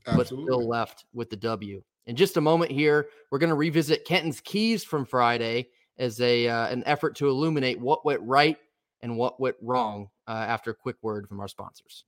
Absolutely. 0.06 0.16
but 0.16 0.26
still 0.26 0.68
left 0.68 1.04
with 1.12 1.30
the 1.30 1.36
W. 1.36 1.82
In 2.06 2.16
just 2.16 2.36
a 2.36 2.40
moment 2.40 2.70
here, 2.70 3.08
we're 3.30 3.38
going 3.38 3.50
to 3.50 3.56
revisit 3.56 4.04
Kenton's 4.04 4.40
keys 4.40 4.82
from 4.82 5.04
Friday 5.04 5.68
as 5.98 6.20
a 6.20 6.48
uh, 6.48 6.66
an 6.68 6.82
effort 6.86 7.14
to 7.16 7.28
illuminate 7.28 7.78
what 7.78 8.04
went 8.04 8.20
right 8.22 8.56
and 9.02 9.16
what 9.16 9.40
went 9.40 9.56
wrong 9.60 10.08
uh, 10.28 10.30
after 10.30 10.70
a 10.70 10.74
quick 10.74 10.96
word 11.02 11.28
from 11.28 11.40
our 11.40 11.48
sponsors. 11.48 12.04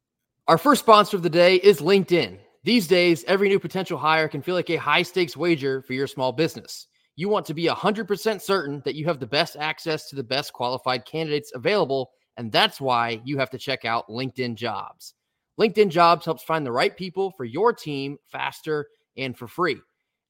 Our 0.46 0.58
first 0.58 0.82
sponsor 0.82 1.16
of 1.16 1.22
the 1.22 1.30
day 1.30 1.56
is 1.56 1.80
LinkedIn. 1.80 2.38
These 2.64 2.86
days, 2.86 3.24
every 3.24 3.48
new 3.48 3.58
potential 3.58 3.98
hire 3.98 4.28
can 4.28 4.42
feel 4.42 4.54
like 4.54 4.70
a 4.70 4.76
high 4.76 5.02
stakes 5.02 5.36
wager 5.36 5.82
for 5.82 5.92
your 5.92 6.06
small 6.06 6.32
business. 6.32 6.86
You 7.16 7.28
want 7.28 7.46
to 7.46 7.54
be 7.54 7.66
100% 7.66 8.40
certain 8.40 8.82
that 8.84 8.94
you 8.94 9.04
have 9.06 9.20
the 9.20 9.26
best 9.26 9.56
access 9.56 10.08
to 10.08 10.16
the 10.16 10.24
best 10.24 10.52
qualified 10.52 11.04
candidates 11.04 11.52
available, 11.54 12.10
and 12.36 12.50
that's 12.50 12.80
why 12.80 13.20
you 13.24 13.38
have 13.38 13.50
to 13.50 13.58
check 13.58 13.84
out 13.84 14.08
LinkedIn 14.08 14.54
Jobs. 14.54 15.14
LinkedIn 15.60 15.90
Jobs 15.90 16.24
helps 16.24 16.42
find 16.42 16.66
the 16.66 16.72
right 16.72 16.96
people 16.96 17.30
for 17.30 17.44
your 17.44 17.72
team 17.72 18.18
faster 18.26 18.88
and 19.16 19.36
for 19.36 19.46
free. 19.46 19.80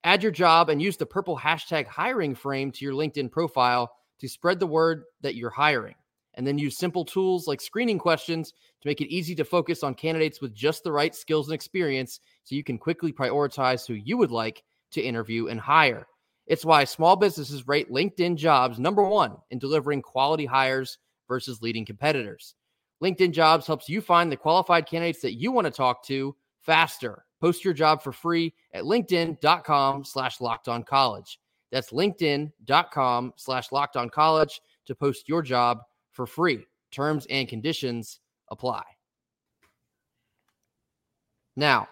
Add 0.02 0.22
your 0.22 0.32
job 0.32 0.68
and 0.68 0.82
use 0.82 0.98
the 0.98 1.06
purple 1.06 1.38
hashtag 1.38 1.86
hiring 1.86 2.34
frame 2.34 2.70
to 2.72 2.84
your 2.84 2.94
LinkedIn 2.94 3.30
profile 3.30 3.90
to 4.20 4.28
spread 4.28 4.60
the 4.60 4.66
word 4.66 5.04
that 5.22 5.34
you're 5.34 5.50
hiring 5.50 5.94
and 6.34 6.46
then 6.46 6.58
use 6.58 6.76
simple 6.76 7.04
tools 7.04 7.46
like 7.46 7.60
screening 7.60 7.98
questions 7.98 8.52
to 8.80 8.88
make 8.88 9.00
it 9.00 9.12
easy 9.12 9.34
to 9.34 9.44
focus 9.44 9.82
on 9.82 9.94
candidates 9.94 10.40
with 10.40 10.54
just 10.54 10.84
the 10.84 10.92
right 10.92 11.14
skills 11.14 11.48
and 11.48 11.54
experience 11.54 12.20
so 12.42 12.54
you 12.54 12.64
can 12.64 12.78
quickly 12.78 13.12
prioritize 13.12 13.86
who 13.86 13.94
you 13.94 14.16
would 14.16 14.30
like 14.30 14.62
to 14.90 15.02
interview 15.02 15.48
and 15.48 15.60
hire. 15.60 16.06
It's 16.46 16.64
why 16.64 16.84
small 16.84 17.16
businesses 17.16 17.66
rate 17.66 17.90
LinkedIn 17.90 18.36
jobs 18.36 18.78
number 18.78 19.02
one 19.02 19.36
in 19.50 19.58
delivering 19.58 20.02
quality 20.02 20.44
hires 20.44 20.98
versus 21.28 21.62
leading 21.62 21.86
competitors. 21.86 22.54
LinkedIn 23.02 23.32
Jobs 23.32 23.66
helps 23.66 23.88
you 23.88 24.00
find 24.00 24.30
the 24.30 24.36
qualified 24.36 24.86
candidates 24.86 25.20
that 25.20 25.34
you 25.34 25.52
want 25.52 25.66
to 25.66 25.70
talk 25.70 26.04
to 26.04 26.34
faster. 26.60 27.24
Post 27.40 27.64
your 27.64 27.74
job 27.74 28.02
for 28.02 28.12
free 28.12 28.54
at 28.72 28.84
linkedin.com 28.84 30.04
slash 30.04 30.40
locked 30.40 30.68
on 30.68 30.82
college. 30.82 31.38
That's 31.70 31.90
linkedin.com 31.90 33.34
slash 33.36 33.72
locked 33.72 33.96
on 33.96 34.08
college 34.08 34.60
to 34.86 34.94
post 34.94 35.28
your 35.28 35.42
job 35.42 35.80
for 36.14 36.26
free. 36.26 36.64
Terms 36.90 37.26
and 37.28 37.48
conditions 37.48 38.20
apply. 38.50 38.82
Now, 41.56 41.88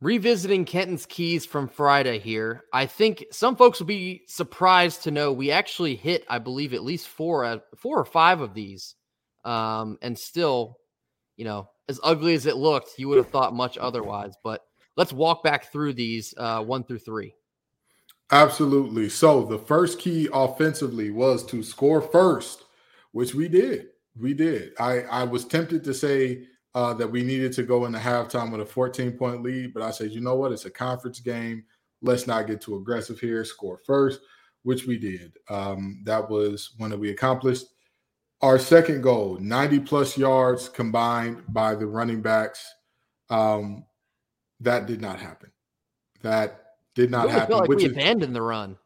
revisiting 0.00 0.64
Kenton's 0.64 1.06
keys 1.06 1.44
from 1.44 1.68
Friday 1.68 2.18
here, 2.18 2.64
I 2.72 2.86
think 2.86 3.24
some 3.30 3.56
folks 3.56 3.78
will 3.78 3.86
be 3.86 4.22
surprised 4.26 5.02
to 5.04 5.10
know 5.10 5.32
we 5.32 5.50
actually 5.50 5.96
hit, 5.96 6.24
I 6.28 6.38
believe, 6.38 6.72
at 6.72 6.84
least 6.84 7.08
four, 7.08 7.44
uh, 7.44 7.58
four 7.76 7.98
or 7.98 8.04
five 8.04 8.40
of 8.40 8.54
these, 8.54 8.94
um, 9.44 9.98
and 10.02 10.18
still, 10.18 10.78
you 11.36 11.44
know, 11.44 11.68
as 11.88 12.00
ugly 12.02 12.34
as 12.34 12.46
it 12.46 12.56
looked, 12.56 12.98
you 12.98 13.08
would 13.08 13.18
have 13.18 13.30
thought 13.30 13.54
much 13.54 13.78
otherwise. 13.78 14.34
But 14.42 14.62
let's 14.96 15.12
walk 15.12 15.42
back 15.42 15.72
through 15.72 15.94
these 15.94 16.34
uh, 16.36 16.62
one 16.62 16.84
through 16.84 16.98
three. 16.98 17.34
Absolutely. 18.30 19.08
So 19.08 19.44
the 19.44 19.58
first 19.58 19.98
key 19.98 20.28
offensively 20.32 21.10
was 21.10 21.44
to 21.46 21.62
score 21.62 22.02
first, 22.02 22.64
which 23.12 23.34
we 23.34 23.48
did. 23.48 23.88
We 24.18 24.34
did. 24.34 24.72
I 24.78 25.02
I 25.02 25.24
was 25.24 25.44
tempted 25.44 25.84
to 25.84 25.94
say 25.94 26.46
uh, 26.74 26.94
that 26.94 27.10
we 27.10 27.22
needed 27.22 27.52
to 27.52 27.62
go 27.62 27.86
into 27.86 27.98
halftime 27.98 28.52
with 28.52 28.60
a 28.60 28.66
14 28.66 29.12
point 29.12 29.42
lead, 29.42 29.74
but 29.74 29.82
I 29.82 29.90
said, 29.90 30.10
you 30.10 30.20
know 30.20 30.34
what? 30.34 30.52
It's 30.52 30.64
a 30.64 30.70
conference 30.70 31.20
game. 31.20 31.64
Let's 32.02 32.26
not 32.26 32.46
get 32.46 32.60
too 32.60 32.76
aggressive 32.76 33.18
here. 33.18 33.44
Score 33.44 33.80
first, 33.84 34.20
which 34.62 34.86
we 34.86 34.98
did. 34.98 35.32
Um, 35.48 36.02
that 36.04 36.28
was 36.28 36.74
one 36.78 36.90
that 36.90 36.98
we 36.98 37.10
accomplished. 37.10 37.66
Our 38.40 38.58
second 38.58 39.02
goal, 39.02 39.38
90 39.40 39.80
plus 39.80 40.16
yards 40.16 40.68
combined 40.68 41.42
by 41.48 41.74
the 41.74 41.86
running 41.86 42.22
backs. 42.22 42.64
Um, 43.30 43.84
that 44.60 44.86
did 44.86 45.00
not 45.00 45.18
happen. 45.18 45.50
That 46.22 46.62
did 46.94 47.10
not 47.10 47.30
happen. 47.30 47.48
Feel 47.48 47.58
like 47.58 47.68
we 47.68 47.84
is, 47.84 47.92
abandoned 47.92 48.34
the 48.34 48.42
run 48.42 48.76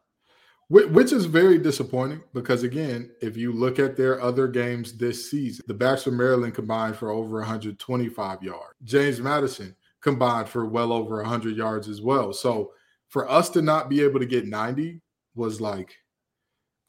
which 0.69 1.11
is 1.11 1.25
very 1.25 1.57
disappointing 1.57 2.21
because 2.33 2.63
again 2.63 3.11
if 3.21 3.37
you 3.37 3.51
look 3.51 3.79
at 3.79 3.95
their 3.95 4.21
other 4.21 4.47
games 4.47 4.97
this 4.97 5.29
season 5.29 5.63
the 5.67 5.73
backs 5.73 6.03
from 6.03 6.17
maryland 6.17 6.55
combined 6.55 6.95
for 6.95 7.09
over 7.09 7.39
125 7.39 8.43
yards. 8.43 8.73
James 8.83 9.19
madison 9.19 9.75
combined 10.01 10.49
for 10.49 10.65
well 10.65 10.91
over 10.91 11.17
100 11.17 11.55
yards 11.55 11.87
as 11.87 12.01
well. 12.01 12.33
So 12.33 12.71
for 13.07 13.29
us 13.29 13.49
to 13.51 13.61
not 13.61 13.89
be 13.89 14.01
able 14.01 14.19
to 14.19 14.25
get 14.25 14.45
90 14.45 15.01
was 15.35 15.59
like 15.61 15.95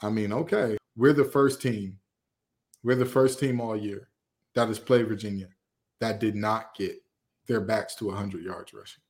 i 0.01 0.09
mean 0.09 0.33
okay 0.33 0.77
we're 0.97 1.13
the 1.13 1.25
first 1.25 1.61
team 1.61 1.99
we're 2.83 2.95
the 2.95 3.05
first 3.05 3.39
team 3.39 3.61
all 3.61 3.77
year 3.77 4.09
that 4.55 4.69
has 4.69 4.79
played 4.79 5.09
virginia 5.09 5.49
that 6.01 6.21
did 6.21 6.35
not 6.35 6.75
get 6.75 6.97
their 7.47 7.61
backs 7.61 7.95
to 7.97 8.07
100 8.07 8.43
yards 8.43 8.73
rushing. 8.73 9.03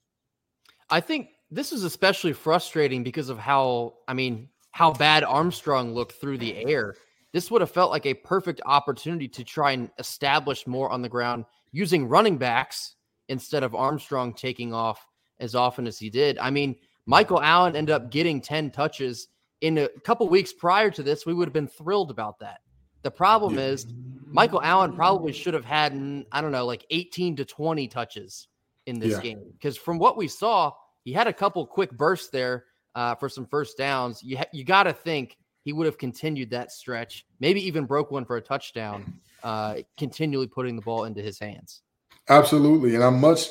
I 0.91 1.01
think 1.01 1.29
this 1.51 1.73
is 1.73 1.85
especially 1.85 2.33
frustrating 2.33 3.03
because 3.03 3.29
of 3.29 3.39
how 3.39 3.95
i 4.09 4.15
mean 4.15 4.49
how 4.75 4.91
bad 4.91 5.23
Armstrong 5.23 5.95
looked 5.95 6.21
through 6.21 6.37
the 6.37 6.67
air. 6.69 6.97
This 7.33 7.49
would 7.49 7.61
have 7.61 7.71
felt 7.71 7.93
like 7.93 8.07
a 8.07 8.15
perfect 8.15 8.61
opportunity 8.67 9.29
to 9.29 9.45
try 9.45 9.71
and 9.71 9.89
establish 10.01 10.67
more 10.67 10.91
on 10.91 11.01
the 11.01 11.09
ground 11.09 11.45
using 11.71 12.09
running 12.09 12.39
backs 12.39 12.97
instead 13.29 13.63
of 13.63 13.77
Armstrong 13.77 14.35
taking 14.35 14.75
off 14.75 15.07
as 15.39 15.55
often 15.55 15.87
as 15.87 15.97
he 15.97 16.11
did. 16.11 16.39
I 16.39 16.51
mean, 16.51 16.75
Michael 17.07 17.41
Allen 17.41 17.77
ended 17.77 17.95
up 17.95 18.11
getting 18.11 18.41
10 18.41 18.73
touches 18.73 19.29
in 19.61 19.79
a 19.79 19.89
couple 20.03 20.29
weeks 20.29 20.53
prior 20.53 20.91
to 20.91 21.05
this. 21.05 21.25
We 21.25 21.35
would 21.35 21.47
have 21.47 21.53
been 21.53 21.69
thrilled 21.69 22.11
about 22.11 22.41
that. 22.41 22.59
The 23.03 23.13
problem 23.13 23.55
yeah. 23.55 23.67
is, 23.67 23.87
Michael 24.27 24.61
Allen 24.61 24.93
probably 24.97 25.33
should 25.33 25.55
have 25.55 25.65
had, 25.65 25.93
I 26.33 26.41
don't 26.41 26.51
know, 26.51 26.67
like 26.67 26.85
18 26.91 27.37
to 27.37 27.45
20 27.45 27.87
touches 27.87 28.49
in 28.87 28.99
this 28.99 29.13
yeah. 29.13 29.21
game. 29.21 29.41
Because 29.53 29.77
from 29.77 30.01
what 30.01 30.17
we 30.17 30.27
saw, 30.27 30.73
he 31.05 31.13
had 31.13 31.29
a 31.29 31.33
couple 31.33 31.65
quick 31.65 31.93
bursts 31.93 32.31
there 32.31 32.65
uh, 32.95 33.15
for 33.15 33.29
some 33.29 33.47
first 33.47 33.77
downs, 33.77 34.23
you 34.23 34.39
ha- 34.39 34.45
you 34.53 34.65
got 34.65 34.85
to 34.85 34.93
think 34.93 35.37
he 35.63 35.73
would 35.73 35.87
have 35.87 35.99
continued 35.99 36.51
that 36.51 36.71
stretch, 36.71 37.27
maybe 37.41 37.65
even 37.67 37.85
broke 37.85 38.11
one 38.11 38.25
for 38.25 38.37
a 38.37 38.41
touchdown, 38.41 39.19
uh, 39.43 39.77
continually 39.97 40.47
putting 40.47 40.77
the 40.77 40.83
ball 40.83 41.05
into 41.05 41.23
his 41.23 41.39
hands. 41.39 41.83
Absolutely, 42.29 42.95
and 42.95 43.05
I'm 43.05 43.21
much 43.21 43.49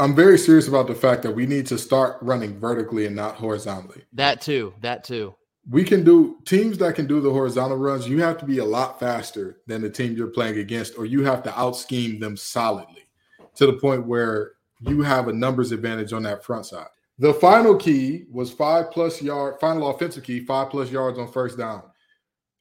I'm 0.00 0.14
very 0.14 0.38
serious 0.38 0.66
about 0.66 0.86
the 0.86 0.94
fact 0.94 1.22
that 1.24 1.32
we 1.32 1.44
need 1.44 1.66
to 1.66 1.76
start 1.76 2.16
running 2.22 2.58
vertically 2.58 3.04
and 3.04 3.14
not 3.14 3.34
horizontally. 3.34 4.02
That 4.14 4.40
too. 4.40 4.72
That 4.80 5.04
too. 5.04 5.34
We 5.68 5.84
can 5.84 6.04
do 6.04 6.38
teams 6.46 6.78
that 6.78 6.94
can 6.94 7.06
do 7.06 7.20
the 7.20 7.30
horizontal 7.30 7.76
runs. 7.76 8.08
You 8.08 8.22
have 8.22 8.38
to 8.38 8.46
be 8.46 8.58
a 8.58 8.64
lot 8.64 8.98
faster 8.98 9.60
than 9.66 9.82
the 9.82 9.90
team 9.90 10.16
you're 10.16 10.28
playing 10.28 10.58
against, 10.58 10.96
or 10.96 11.04
you 11.04 11.22
have 11.24 11.42
to 11.42 11.58
out 11.58 11.76
scheme 11.76 12.18
them 12.18 12.34
solidly 12.34 13.10
to 13.56 13.66
the 13.66 13.74
point 13.74 14.06
where 14.06 14.52
you 14.80 15.02
have 15.02 15.28
a 15.28 15.32
numbers 15.34 15.70
advantage 15.70 16.14
on 16.14 16.22
that 16.22 16.42
front 16.42 16.64
side. 16.64 16.88
The 17.20 17.34
final 17.34 17.76
key 17.76 18.24
was 18.32 18.50
five 18.50 18.90
plus 18.90 19.20
yard, 19.20 19.56
final 19.60 19.90
offensive 19.90 20.24
key, 20.24 20.40
five 20.40 20.70
plus 20.70 20.90
yards 20.90 21.18
on 21.18 21.30
first 21.30 21.58
down. 21.58 21.82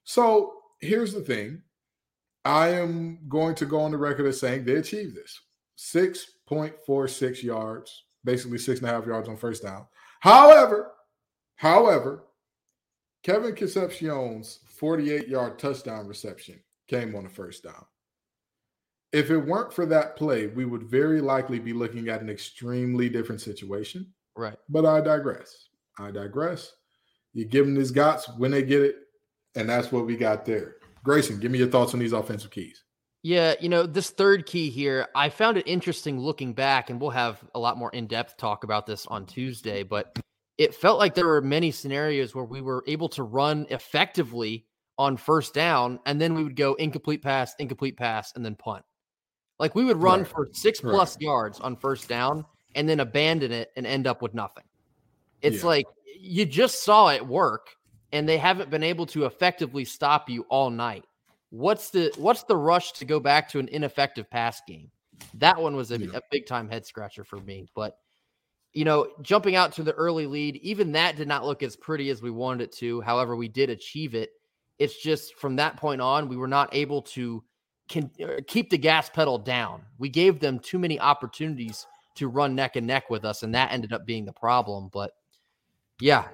So 0.04 0.54
here's 0.82 1.14
the 1.14 1.22
thing. 1.22 1.62
I 2.44 2.68
am 2.68 3.20
going 3.30 3.56
to 3.56 3.66
go 3.66 3.80
on 3.80 3.92
the 3.92 3.98
record 3.98 4.26
as 4.26 4.38
saying 4.38 4.66
they 4.66 4.76
achieved 4.76 5.16
this 5.16 5.40
6.46 5.78 7.42
yards, 7.42 8.04
basically 8.26 8.58
six 8.58 8.82
and 8.82 8.90
a 8.90 8.92
half 8.92 9.06
yards 9.06 9.30
on 9.30 9.38
first 9.38 9.64
down. 9.64 9.86
However, 10.20 10.92
however, 11.56 12.26
Kevin 13.24 13.56
Concepcion's 13.56 14.60
48 14.78 15.30
yard 15.30 15.58
touchdown 15.58 16.06
reception 16.06 16.60
came 16.90 17.16
on 17.16 17.24
the 17.24 17.30
first 17.30 17.64
down. 17.64 17.86
If 19.14 19.32
it 19.32 19.38
weren't 19.38 19.72
for 19.72 19.86
that 19.86 20.18
play, 20.18 20.48
we 20.48 20.66
would 20.66 20.84
very 20.84 21.22
likely 21.22 21.60
be 21.60 21.72
looking 21.72 22.10
at 22.10 22.22
an 22.22 22.30
extremely 22.30 23.08
different 23.08 23.40
situation. 23.40 24.14
Right. 24.40 24.56
But 24.70 24.86
I 24.86 25.02
digress. 25.02 25.68
I 26.00 26.12
digress. 26.12 26.72
You 27.34 27.44
give 27.44 27.66
them 27.66 27.76
these 27.76 27.92
gots 27.92 28.24
when 28.40 28.52
they 28.52 28.64
get 28.64 28.82
it, 28.82 28.96
and 29.56 29.70
that's 29.70 29.92
what 29.92 30.06
we 30.06 30.16
got 30.16 30.46
there. 30.46 30.78
Grayson, 31.04 31.42
give 31.42 31.52
me 31.52 31.60
your 31.60 31.68
thoughts 31.68 31.94
on 31.94 32.00
these 32.00 32.14
offensive 32.14 32.50
keys. 32.50 32.86
Yeah, 33.22 33.56
you 33.60 33.68
know, 33.68 33.86
this 33.86 34.12
third 34.12 34.46
key 34.46 34.70
here, 34.70 35.08
I 35.14 35.28
found 35.28 35.58
it 35.58 35.68
interesting 35.68 36.22
looking 36.22 36.54
back, 36.54 36.90
and 36.90 37.02
we'll 37.02 37.10
have 37.10 37.44
a 37.54 37.60
lot 37.60 37.78
more 37.78 37.90
in 37.92 38.08
depth 38.08 38.38
talk 38.38 38.64
about 38.64 38.86
this 38.86 39.06
on 39.08 39.26
Tuesday. 39.26 39.84
But 39.84 40.18
it 40.58 40.74
felt 40.74 41.00
like 41.00 41.16
there 41.16 41.28
were 41.28 41.42
many 41.42 41.70
scenarios 41.72 42.34
where 42.34 42.46
we 42.46 42.62
were 42.62 42.86
able 42.88 43.10
to 43.10 43.24
run 43.24 43.68
effectively 43.70 44.68
on 44.98 45.18
first 45.18 45.54
down, 45.54 46.00
and 46.06 46.20
then 46.20 46.34
we 46.34 46.46
would 46.46 46.56
go 46.56 46.76
incomplete 46.76 47.22
pass, 47.22 47.56
incomplete 47.60 47.98
pass, 47.98 48.32
and 48.38 48.46
then 48.46 48.56
punt. 48.56 48.86
Like 49.60 49.76
we 49.76 49.84
would 49.84 49.98
run 49.98 50.20
right. 50.20 50.28
for 50.28 50.48
six 50.54 50.80
plus 50.80 51.16
right. 51.16 51.22
yards 51.22 51.60
on 51.60 51.76
first 51.76 52.08
down, 52.08 52.46
and 52.76 52.88
then 52.88 53.00
abandon 53.00 53.52
it 53.52 53.72
and 53.76 53.86
end 53.86 54.08
up 54.08 54.22
with 54.22 54.34
nothing. 54.34 54.64
It's 55.42 55.62
yeah. 55.62 55.68
like 55.68 55.86
you 56.20 56.46
just 56.46 56.84
saw 56.84 57.10
it 57.10 57.26
work 57.26 57.70
and 58.12 58.28
they 58.28 58.38
haven't 58.38 58.70
been 58.70 58.84
able 58.84 59.06
to 59.08 59.26
effectively 59.26 59.86
stop 59.86 60.30
you 60.30 60.46
all 60.50 60.70
night. 60.70 61.06
What's 61.52 61.90
the 61.90 62.12
what's 62.18 62.44
the 62.44 62.58
rush 62.58 62.92
to 62.94 63.06
go 63.06 63.20
back 63.20 63.50
to 63.50 63.60
an 63.60 63.68
ineffective 63.70 64.30
pass 64.30 64.62
game? 64.68 64.92
That 65.36 65.60
one 65.60 65.76
was 65.76 65.92
a, 65.92 66.00
yeah. 66.00 66.18
a 66.18 66.22
big 66.32 66.46
time 66.46 66.70
head 66.70 66.86
scratcher 66.86 67.24
for 67.24 67.40
me. 67.40 67.68
But 67.76 67.98
you 68.74 68.86
know, 68.86 69.08
jumping 69.24 69.56
out 69.56 69.74
to 69.74 69.84
the 69.84 69.94
early 69.94 70.28
lead, 70.28 70.58
even 70.58 70.92
that 70.92 71.16
did 71.16 71.28
not 71.28 71.46
look 71.46 71.64
as 71.64 71.76
pretty 71.76 72.10
as 72.12 72.22
we 72.22 72.30
wanted 72.30 72.66
it 72.66 72.72
to. 72.74 73.02
However, 73.02 73.36
we 73.36 73.48
did 73.48 73.70
achieve 73.72 74.14
it. 74.14 74.30
It's 74.78 75.02
just 75.02 75.36
from 75.36 75.56
that 75.56 75.78
point 75.78 76.02
on, 76.02 76.30
we 76.30 76.38
were 76.38 76.48
not 76.48 76.74
able 76.74 77.02
to 77.02 77.44
can, 77.90 78.12
uh, 78.24 78.42
keep 78.48 78.70
the 78.70 78.78
gas 78.78 79.10
pedal 79.10 79.40
down. 79.40 79.82
We 79.98 80.10
gave 80.10 80.40
them 80.40 80.60
too 80.60 80.78
many 80.78 81.00
opportunities 81.00 81.88
to 82.20 82.28
run 82.28 82.56
neck 82.56 82.76
and 82.76 82.86
neck 82.86 83.10
with 83.10 83.26
us, 83.26 83.44
and 83.44 83.54
that 83.56 83.72
ended 83.72 83.94
up 83.94 84.06
being 84.06 84.26
the 84.26 84.34
problem. 84.34 84.90
But 84.92 85.12
yeah, 86.00 86.28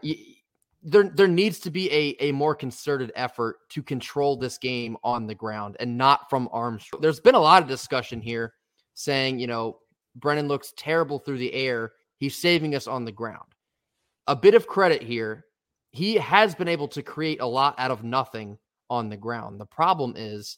there 0.83 1.09
there 1.09 1.27
needs 1.27 1.59
to 1.59 1.71
be 1.71 1.91
a 1.91 2.15
a 2.19 2.31
more 2.31 2.55
concerted 2.55 3.11
effort 3.15 3.57
to 3.69 3.81
control 3.81 4.35
this 4.35 4.57
game 4.57 4.97
on 5.03 5.27
the 5.27 5.35
ground 5.35 5.77
and 5.79 5.97
not 5.97 6.29
from 6.29 6.49
arms. 6.51 6.85
There's 6.99 7.19
been 7.19 7.35
a 7.35 7.39
lot 7.39 7.61
of 7.61 7.69
discussion 7.69 8.21
here 8.21 8.53
saying, 8.93 9.39
you 9.39 9.47
know, 9.47 9.79
Brennan 10.15 10.47
looks 10.47 10.73
terrible 10.77 11.19
through 11.19 11.37
the 11.37 11.53
air. 11.53 11.93
He's 12.17 12.35
saving 12.35 12.75
us 12.75 12.87
on 12.87 13.05
the 13.05 13.11
ground. 13.11 13.53
A 14.27 14.35
bit 14.35 14.55
of 14.55 14.67
credit 14.67 15.01
here. 15.03 15.45
He 15.91 16.15
has 16.15 16.55
been 16.55 16.67
able 16.67 16.87
to 16.89 17.01
create 17.01 17.41
a 17.41 17.45
lot 17.45 17.75
out 17.77 17.91
of 17.91 18.03
nothing 18.03 18.57
on 18.89 19.09
the 19.09 19.17
ground. 19.17 19.59
The 19.59 19.65
problem 19.65 20.13
is 20.17 20.57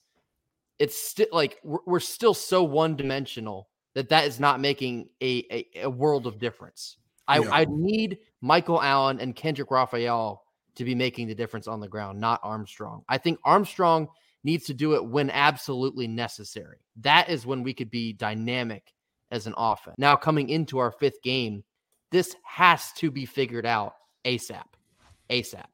it's 0.80 0.98
still 0.98 1.28
like 1.32 1.60
we're, 1.64 1.80
we're 1.86 2.00
still 2.00 2.34
so 2.34 2.64
one 2.64 2.96
dimensional 2.96 3.70
that 3.98 4.10
that 4.10 4.28
is 4.28 4.40
not 4.40 4.60
making 4.60 5.10
a, 5.24 5.44
a, 5.52 5.82
a 5.86 5.90
world 5.90 6.28
of 6.28 6.38
difference. 6.38 6.98
I, 7.28 7.40
yeah. 7.40 7.50
I 7.52 7.66
need 7.68 8.20
Michael 8.42 8.80
Allen 8.80 9.20
and 9.20 9.36
Kendrick 9.36 9.72
Raphael 9.72 10.44
to 10.76 10.86
be 10.86 10.94
making 10.94 11.28
the 11.28 11.34
difference 11.34 11.68
on 11.68 11.80
the 11.80 11.88
ground, 11.88 12.20
not 12.20 12.40
Armstrong. 12.44 13.02
I 13.10 13.18
think 13.18 13.40
Armstrong 13.44 14.08
needs 14.44 14.66
to 14.66 14.76
do 14.76 14.94
it 14.94 15.04
when 15.04 15.32
absolutely 15.32 16.08
necessary. 16.08 16.78
That 16.98 17.28
is 17.28 17.48
when 17.48 17.64
we 17.64 17.74
could 17.74 17.90
be 17.90 18.14
dynamic 18.14 18.94
as 19.32 19.48
an 19.48 19.56
offense. 19.58 19.96
Now, 19.98 20.16
coming 20.16 20.50
into 20.50 20.78
our 20.78 20.92
fifth 20.92 21.24
game, 21.24 21.64
this 22.12 22.36
has 22.46 22.92
to 22.98 23.10
be 23.10 23.26
figured 23.26 23.66
out 23.66 23.96
ASAP. 24.26 24.64
ASAP. 25.32 25.66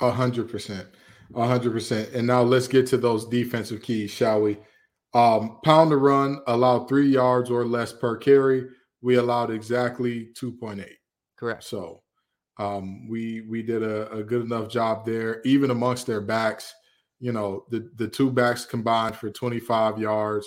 A 0.00 0.10
hundred 0.10 0.50
percent. 0.50 0.86
hundred 1.34 1.72
percent. 1.72 2.10
And 2.12 2.26
now 2.26 2.42
let's 2.42 2.68
get 2.68 2.86
to 2.88 2.98
those 2.98 3.24
defensive 3.24 3.80
keys, 3.80 4.10
shall 4.10 4.42
we? 4.42 4.58
Um, 5.16 5.60
pound 5.64 5.88
to 5.92 5.96
run 5.96 6.42
allowed 6.46 6.88
three 6.88 7.08
yards 7.08 7.50
or 7.50 7.64
less 7.64 7.90
per 7.90 8.18
carry. 8.18 8.66
We 9.00 9.14
allowed 9.14 9.50
exactly 9.50 10.28
two 10.36 10.52
point 10.52 10.80
eight. 10.80 10.98
Correct. 11.38 11.64
So 11.64 12.02
um, 12.58 13.08
we 13.08 13.40
we 13.48 13.62
did 13.62 13.82
a, 13.82 14.12
a, 14.12 14.22
good 14.22 14.42
enough 14.42 14.68
job 14.68 15.06
there, 15.06 15.40
even 15.46 15.70
amongst 15.70 16.06
their 16.06 16.20
backs. 16.20 16.74
You 17.18 17.32
know, 17.32 17.64
the 17.70 17.90
the 17.96 18.08
two 18.08 18.30
backs 18.30 18.66
combined 18.66 19.16
for 19.16 19.30
25 19.30 19.98
yards. 19.98 20.46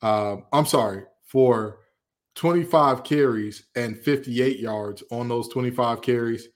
Uh, 0.00 0.36
I'm 0.50 0.64
sorry 0.64 1.02
for 1.26 1.80
25 2.36 3.04
carries 3.04 3.64
and 3.74 3.98
58 3.98 4.58
yards 4.58 5.02
on 5.10 5.28
those 5.28 5.48
25 5.48 6.00
carries. 6.00 6.48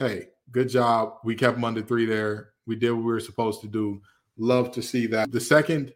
Hey, 0.00 0.30
good 0.50 0.68
job. 0.68 1.18
We 1.22 1.36
kept 1.36 1.54
them 1.54 1.64
under 1.64 1.82
three 1.82 2.06
there. 2.06 2.54
We 2.66 2.74
did 2.74 2.90
what 2.90 3.04
we 3.04 3.12
were 3.12 3.20
supposed 3.20 3.60
to 3.60 3.68
do. 3.68 4.00
Love 4.36 4.72
to 4.72 4.82
see 4.82 5.06
that. 5.06 5.30
The 5.30 5.40
second 5.40 5.92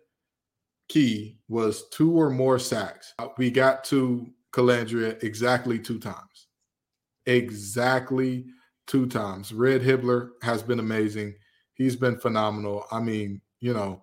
key 0.88 1.38
was 1.48 1.88
two 1.90 2.12
or 2.12 2.30
more 2.30 2.58
sacks. 2.58 3.14
We 3.36 3.50
got 3.50 3.84
to 3.84 4.26
Colandrea 4.52 5.22
exactly 5.22 5.78
two 5.78 5.98
times 5.98 6.48
exactly 7.28 8.46
two 8.86 9.06
times. 9.06 9.52
Red 9.52 9.82
Hibbler 9.82 10.30
has 10.42 10.62
been 10.62 10.80
amazing. 10.80 11.34
He's 11.74 11.94
been 11.94 12.18
phenomenal. 12.18 12.86
I 12.90 13.00
mean, 13.00 13.40
you 13.60 13.74
know, 13.74 14.02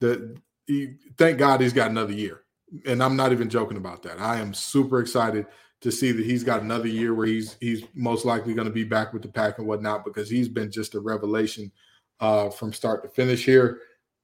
the 0.00 0.36
he, 0.66 0.94
thank 1.16 1.38
God 1.38 1.60
he's 1.60 1.72
got 1.72 1.90
another 1.90 2.12
year. 2.12 2.42
And 2.84 3.02
I'm 3.02 3.16
not 3.16 3.32
even 3.32 3.48
joking 3.48 3.78
about 3.78 4.02
that. 4.02 4.20
I 4.20 4.36
am 4.36 4.52
super 4.52 5.00
excited 5.00 5.46
to 5.80 5.90
see 5.90 6.12
that 6.12 6.24
he's 6.24 6.44
got 6.44 6.62
another 6.62 6.88
year 6.88 7.14
where 7.14 7.26
he's 7.26 7.56
he's 7.60 7.84
most 7.94 8.24
likely 8.24 8.54
going 8.54 8.68
to 8.68 8.74
be 8.74 8.84
back 8.84 9.12
with 9.12 9.22
the 9.22 9.28
pack 9.28 9.58
and 9.58 9.66
whatnot 9.66 10.04
because 10.04 10.28
he's 10.28 10.48
been 10.48 10.70
just 10.70 10.94
a 10.94 11.00
revelation 11.00 11.72
uh, 12.20 12.50
from 12.50 12.72
start 12.72 13.02
to 13.02 13.08
finish 13.08 13.44
here. 13.44 13.80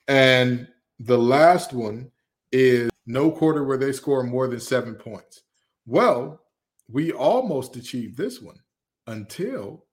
And 0.09 0.69
the 1.04 1.18
last 1.18 1.73
one 1.73 2.11
is 2.52 2.90
no 3.06 3.30
quarter 3.30 3.64
where 3.64 3.76
they 3.76 3.92
score 3.92 4.23
more 4.23 4.47
than 4.47 4.61
seven 4.61 4.94
points. 4.94 5.42
Well, 5.85 6.40
we 6.88 7.12
almost 7.12 7.75
achieved 7.76 8.16
this 8.16 8.40
one 8.40 8.59
until 9.09 9.85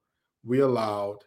we 0.45 0.59
allowed 0.59 1.17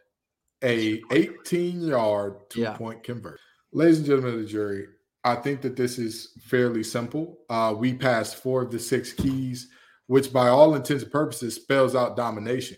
a 0.63 1.01
18 1.11 1.81
yard 1.81 2.35
two 2.49 2.61
yeah. 2.61 2.77
point 2.77 3.03
conversion. 3.03 3.39
Ladies 3.73 3.97
and 3.97 4.05
gentlemen 4.05 4.35
of 4.35 4.39
the 4.39 4.45
jury, 4.45 4.87
I 5.25 5.35
think 5.35 5.61
that 5.61 5.75
this 5.75 5.99
is 5.99 6.31
fairly 6.41 6.83
simple. 6.83 7.39
Uh, 7.49 7.75
we 7.77 7.93
passed 7.93 8.37
four 8.37 8.61
of 8.61 8.71
the 8.71 8.79
six 8.79 9.11
keys, 9.11 9.67
which 10.07 10.31
by 10.31 10.47
all 10.47 10.75
intents 10.75 11.03
and 11.03 11.11
purposes 11.11 11.55
spells 11.55 11.93
out 11.95 12.15
domination. 12.15 12.77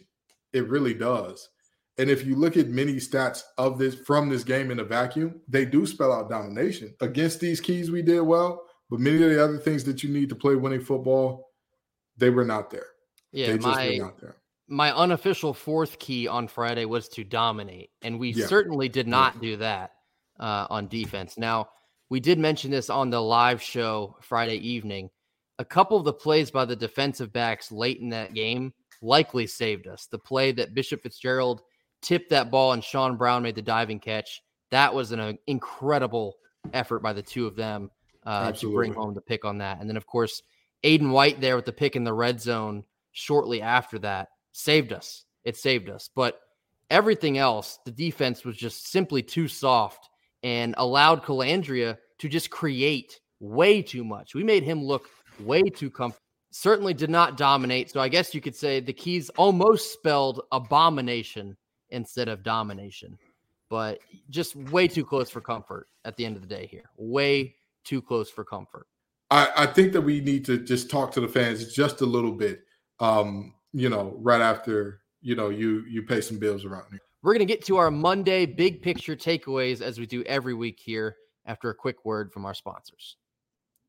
It 0.54 0.70
really 0.70 0.96
does. 0.96 1.50
And 1.98 2.10
if 2.10 2.26
you 2.26 2.36
look 2.36 2.58
at 2.58 2.68
many 2.68 2.96
stats 2.96 3.44
of 3.58 3.78
this 3.78 3.96
from 3.96 4.28
this 4.30 4.44
game 4.44 4.70
in 4.70 4.80
a 4.80 4.84
vacuum, 4.84 5.42
they 5.48 5.64
do 5.66 5.86
spell 5.86 6.12
out 6.12 6.30
domination. 6.30 6.94
Against 7.00 7.40
these 7.40 7.62
keys, 7.62 7.90
we 7.90 8.02
did 8.02 8.20
well, 8.22 8.66
but 8.90 9.00
many 9.00 9.24
of 9.24 9.30
the 9.30 9.42
other 9.42 9.58
things 9.58 9.84
that 9.86 10.04
you 10.04 10.10
need 10.10 10.30
to 10.30 10.36
play 10.36 10.56
winning 10.56 10.82
football, 10.82 11.52
they 12.18 12.30
were 12.30 12.46
not 12.46 12.70
there. 12.70 12.88
Yeah, 13.32 13.56
my 13.56 14.02
my 14.68 14.96
unofficial 14.96 15.54
fourth 15.54 16.00
key 16.00 16.28
on 16.28 16.48
Friday 16.48 16.86
was 16.86 17.08
to 17.10 17.24
dominate, 17.24 17.92
and 18.02 18.20
we 18.20 18.32
yeah. 18.32 18.48
certainly 18.48 18.90
did 18.90 19.08
not 19.08 19.36
yeah. 19.36 19.42
do 19.42 19.58
that 19.58 19.92
uh, 20.40 20.68
on 20.70 20.88
defense. 20.88 21.38
Now, 21.38 21.70
we 22.10 22.20
did 22.20 22.40
mention 22.40 22.72
this 22.72 22.90
on 22.90 23.10
the 23.10 23.22
live 23.22 23.62
show 23.62 24.18
Friday 24.22 24.58
evening. 24.58 25.10
A 25.60 25.66
couple 25.66 25.98
of 25.98 26.04
the 26.04 26.14
plays 26.14 26.52
by 26.52 26.66
the 26.66 26.76
defensive 26.76 27.32
backs 27.32 27.72
late 27.72 28.00
in 28.00 28.10
that 28.10 28.34
game 28.34 28.74
likely 29.02 29.48
saved 29.48 29.88
us. 29.88 30.08
The 30.10 30.20
play 30.20 30.52
that 30.54 30.74
Bishop 30.74 31.04
Fitzgerald 31.04 31.62
tipped 32.06 32.30
that 32.30 32.52
ball 32.52 32.74
and 32.74 32.84
Sean 32.84 33.18
Brown 33.18 33.44
made 33.44 33.56
the 33.56 33.62
diving 33.62 34.00
catch. 34.00 34.42
That 34.72 34.94
was 34.94 35.12
an 35.12 35.20
uh, 35.20 35.34
incredible 35.48 36.36
effort 36.74 37.00
by 37.00 37.14
the 37.14 37.22
two 37.22 37.48
of 37.48 37.56
them 37.56 37.90
uh, 38.26 38.52
to 38.54 38.72
bring 38.72 38.94
home 38.94 39.14
the 39.14 39.22
pick 39.22 39.44
on 39.46 39.58
that. 39.60 39.80
And 39.80 39.90
then, 39.90 39.98
of 39.98 40.06
course, 40.06 40.42
Aydan 40.84 41.12
White 41.12 41.42
there 41.42 41.56
with 41.56 41.66
the 41.66 41.74
pick 41.74 41.96
in 41.96 42.04
the 42.04 42.14
red 42.14 42.40
zone 42.40 42.84
shortly 43.12 43.62
after 43.62 44.00
that 44.00 44.30
saved 44.52 44.94
us. 44.94 45.26
It 45.44 45.58
saved 45.58 45.90
us. 45.90 46.10
But 46.16 46.40
everything 46.90 47.38
else, 47.38 47.80
the 47.86 47.92
defense 47.92 48.46
was 48.46 48.56
just 48.58 48.88
simply 48.90 49.22
too 49.22 49.48
soft 49.48 50.10
and 50.44 50.76
allowed 50.78 51.24
Colandrea 51.24 51.98
to 52.20 52.30
just 52.30 52.50
create 52.50 53.20
way 53.40 53.82
too 53.82 54.04
much. 54.04 54.36
We 54.36 54.44
made 54.44 54.64
him 54.64 54.84
look 54.84 55.10
way 55.40 55.64
too 55.64 55.90
comfortable. 55.90 56.22
Certainly 56.52 56.94
did 56.94 57.10
not 57.10 57.36
dominate. 57.36 57.92
So 57.92 58.00
I 58.00 58.08
guess 58.08 58.34
you 58.34 58.42
could 58.42 58.56
say 58.56 58.80
the 58.80 58.94
keys 58.94 59.30
almost 59.32 59.92
spelled 59.92 60.42
abomination 60.52 61.58
instead 61.96 62.28
of 62.28 62.44
domination, 62.44 63.18
but 63.70 64.00
just 64.30 64.56
way 64.56 64.88
too 64.88 65.04
close 65.04 65.30
for 65.30 65.42
comfort 65.42 65.88
at 66.04 66.16
the 66.16 66.26
end 66.26 66.36
of 66.36 66.42
the 66.42 66.48
day 66.48 66.68
here. 66.68 66.90
Way 66.98 67.56
too 67.84 68.02
close 68.02 68.30
for 68.30 68.44
comfort. 68.44 68.88
I, 69.32 69.50
I 69.58 69.66
think 69.66 69.94
that 69.94 70.02
we 70.02 70.20
need 70.22 70.46
to 70.46 70.60
just 70.60 70.90
talk 70.90 71.12
to 71.14 71.22
the 71.22 71.28
fans 71.28 71.74
just 71.74 72.02
a 72.02 72.06
little 72.06 72.32
bit 72.32 72.62
um, 73.00 73.54
you 73.74 73.90
know, 73.90 74.16
right 74.20 74.42
after 74.42 75.02
you 75.22 75.36
know 75.36 75.50
you 75.50 75.84
you 75.90 76.04
pay 76.04 76.22
some 76.22 76.38
bills 76.38 76.66
around 76.66 76.86
here. 76.92 77.02
We're 77.22 77.34
gonna 77.34 77.46
get 77.46 77.66
to 77.66 77.78
our 77.78 77.92
Monday 77.92 78.46
big 78.46 78.82
picture 78.82 79.16
takeaways 79.16 79.82
as 79.82 80.00
we 80.00 80.06
do 80.06 80.24
every 80.24 80.54
week 80.54 80.80
here. 80.80 81.18
After 81.48 81.70
a 81.70 81.76
quick 81.76 82.04
word 82.06 82.34
from 82.34 82.44
our 82.44 82.56
sponsors. 82.56 83.18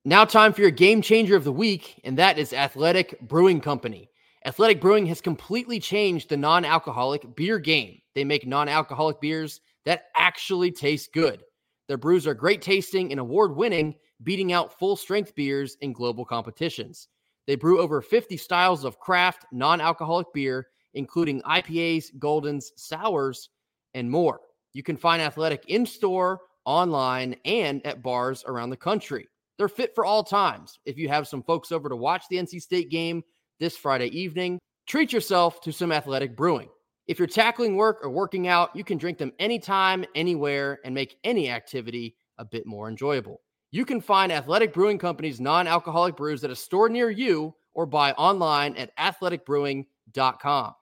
Now, 0.04 0.26
time 0.26 0.52
for 0.52 0.60
your 0.60 0.70
game 0.70 1.00
changer 1.00 1.36
of 1.36 1.44
the 1.44 1.52
week, 1.52 1.98
and 2.04 2.18
that 2.18 2.38
is 2.38 2.52
Athletic 2.52 3.18
Brewing 3.22 3.62
Company. 3.62 4.10
Athletic 4.46 4.80
Brewing 4.80 5.06
has 5.06 5.20
completely 5.20 5.80
changed 5.80 6.28
the 6.28 6.36
non 6.36 6.64
alcoholic 6.64 7.34
beer 7.34 7.58
game. 7.58 8.00
They 8.14 8.22
make 8.22 8.46
non 8.46 8.68
alcoholic 8.68 9.20
beers 9.20 9.60
that 9.84 10.04
actually 10.16 10.70
taste 10.70 11.12
good. 11.12 11.42
Their 11.88 11.96
brews 11.96 12.28
are 12.28 12.34
great 12.34 12.62
tasting 12.62 13.10
and 13.10 13.18
award 13.18 13.56
winning, 13.56 13.96
beating 14.22 14.52
out 14.52 14.78
full 14.78 14.94
strength 14.94 15.34
beers 15.34 15.76
in 15.80 15.92
global 15.92 16.24
competitions. 16.24 17.08
They 17.48 17.56
brew 17.56 17.80
over 17.80 18.00
50 18.00 18.36
styles 18.36 18.84
of 18.84 19.00
craft 19.00 19.46
non 19.50 19.80
alcoholic 19.80 20.28
beer, 20.32 20.68
including 20.94 21.42
IPAs, 21.42 22.14
Goldens, 22.20 22.66
Sours, 22.76 23.50
and 23.94 24.08
more. 24.08 24.38
You 24.74 24.84
can 24.84 24.96
find 24.96 25.20
Athletic 25.20 25.64
in 25.66 25.84
store, 25.84 26.38
online, 26.64 27.34
and 27.44 27.84
at 27.84 28.00
bars 28.00 28.44
around 28.46 28.70
the 28.70 28.76
country. 28.76 29.26
They're 29.58 29.68
fit 29.68 29.92
for 29.96 30.04
all 30.04 30.22
times. 30.22 30.78
If 30.84 30.98
you 30.98 31.08
have 31.08 31.26
some 31.26 31.42
folks 31.42 31.72
over 31.72 31.88
to 31.88 31.96
watch 31.96 32.26
the 32.30 32.36
NC 32.36 32.62
State 32.62 32.90
game 32.90 33.24
this 33.58 33.76
Friday 33.76 34.08
evening, 34.08 34.58
treat 34.86 35.12
yourself 35.12 35.60
to 35.62 35.72
some 35.72 35.92
athletic 35.92 36.36
brewing. 36.36 36.68
If 37.06 37.18
you're 37.18 37.28
tackling 37.28 37.76
work 37.76 37.98
or 38.02 38.10
working 38.10 38.48
out, 38.48 38.74
you 38.74 38.82
can 38.82 38.98
drink 38.98 39.18
them 39.18 39.32
anytime, 39.38 40.04
anywhere, 40.14 40.80
and 40.84 40.94
make 40.94 41.16
any 41.22 41.50
activity 41.50 42.16
a 42.38 42.44
bit 42.44 42.66
more 42.66 42.88
enjoyable. 42.88 43.40
You 43.70 43.84
can 43.84 44.00
find 44.00 44.32
Athletic 44.32 44.72
Brewing 44.72 44.98
Company's 44.98 45.40
non 45.40 45.66
alcoholic 45.66 46.16
brews 46.16 46.42
at 46.44 46.50
a 46.50 46.56
store 46.56 46.88
near 46.88 47.10
you 47.10 47.54
or 47.74 47.86
buy 47.86 48.12
online 48.12 48.76
at 48.76 48.96
athleticbrewing.com. 48.96 50.74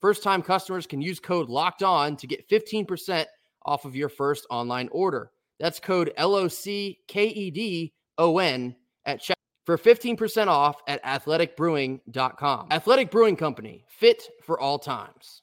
First 0.00 0.22
time 0.22 0.42
customers 0.42 0.86
can 0.86 1.02
use 1.02 1.20
code 1.20 1.48
locked 1.48 1.82
on 1.82 2.16
to 2.16 2.26
get 2.26 2.48
15% 2.48 3.26
off 3.64 3.84
of 3.84 3.96
your 3.96 4.08
first 4.08 4.46
online 4.50 4.88
order. 4.92 5.30
That's 5.58 5.80
code 5.80 6.12
L 6.16 6.34
O 6.34 6.48
C 6.48 6.98
K 7.08 7.26
E 7.26 7.50
D 7.50 7.92
O 8.16 8.38
N 8.38 8.76
at 9.04 9.20
check 9.20 9.37
for 9.68 9.76
15% 9.76 10.46
off 10.46 10.80
at 10.86 11.04
athleticbrewing.com. 11.04 12.68
Athletic 12.70 13.10
Brewing 13.10 13.36
Company, 13.36 13.84
fit 13.86 14.26
for 14.42 14.58
all 14.58 14.78
times. 14.78 15.42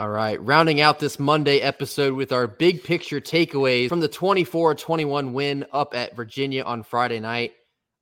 All 0.00 0.08
right, 0.08 0.42
rounding 0.42 0.80
out 0.80 0.98
this 0.98 1.20
Monday 1.20 1.60
episode 1.60 2.14
with 2.14 2.32
our 2.32 2.48
big 2.48 2.82
picture 2.82 3.20
takeaways 3.20 3.88
from 3.88 4.00
the 4.00 4.08
24 4.08 4.74
21 4.74 5.32
win 5.32 5.64
up 5.72 5.94
at 5.94 6.16
Virginia 6.16 6.64
on 6.64 6.82
Friday 6.82 7.20
night. 7.20 7.52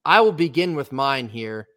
I 0.06 0.22
will 0.22 0.32
begin 0.32 0.74
with 0.74 0.90
mine 0.90 1.28
here. 1.28 1.68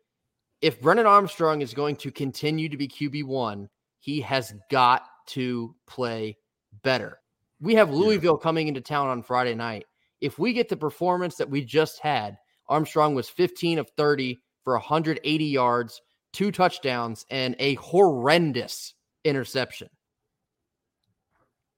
If 0.62 0.80
Brennan 0.80 1.06
Armstrong 1.06 1.62
is 1.62 1.74
going 1.74 1.98
to 1.98 2.12
continue 2.12 2.70
to 2.70 2.78
be 2.78 2.88
QB1, 2.88 3.68
he 4.00 4.22
has 4.22 4.54
got 4.72 5.04
to 5.32 5.76
play 5.86 6.38
better. 6.82 7.20
We 7.60 7.76
have 7.76 7.92
Louisville 7.92 8.38
coming 8.38 8.70
into 8.70 8.80
town 8.80 9.10
on 9.10 9.22
Friday 9.22 9.54
night. 9.54 9.84
If 10.22 10.40
we 10.40 10.54
get 10.54 10.70
the 10.70 10.78
performance 10.78 11.36
that 11.36 11.50
we 11.50 11.66
just 11.66 12.00
had, 12.00 12.38
Armstrong 12.74 13.16
was 13.16 13.30
15 13.30 13.80
of 13.80 13.90
30 13.96 14.42
for 14.64 14.74
180 14.74 15.46
yards, 15.46 16.02
two 16.34 16.52
touchdowns, 16.52 17.26
and 17.30 17.56
a 17.60 17.76
horrendous 17.76 18.94
interception 19.24 19.90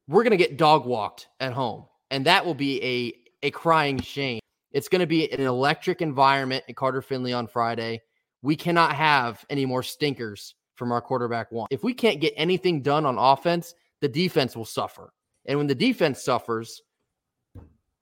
we're 0.07 0.23
going 0.23 0.31
to 0.31 0.37
get 0.37 0.57
dog 0.57 0.85
walked 0.85 1.27
at 1.39 1.53
home. 1.53 1.85
And 2.11 2.25
that 2.25 2.45
will 2.45 2.53
be 2.53 2.83
a, 2.83 3.47
a 3.47 3.51
crying 3.51 3.99
shame. 3.99 4.39
It's 4.71 4.89
going 4.89 4.99
to 4.99 5.07
be 5.07 5.31
an 5.31 5.41
electric 5.41 6.01
environment 6.01 6.63
at 6.67 6.75
Carter 6.75 7.01
Finley 7.01 7.33
on 7.33 7.47
Friday. 7.47 8.01
We 8.41 8.55
cannot 8.55 8.95
have 8.95 9.43
any 9.49 9.65
more 9.65 9.83
stinkers 9.83 10.53
from 10.75 10.91
our 10.91 11.01
quarterback 11.01 11.51
one. 11.51 11.67
If 11.71 11.83
we 11.83 11.93
can't 11.93 12.19
get 12.19 12.33
anything 12.35 12.81
done 12.81 13.05
on 13.05 13.17
offense, 13.17 13.73
the 14.01 14.09
defense 14.09 14.55
will 14.55 14.65
suffer. 14.65 15.11
And 15.45 15.57
when 15.57 15.67
the 15.67 15.75
defense 15.75 16.23
suffers, 16.23 16.81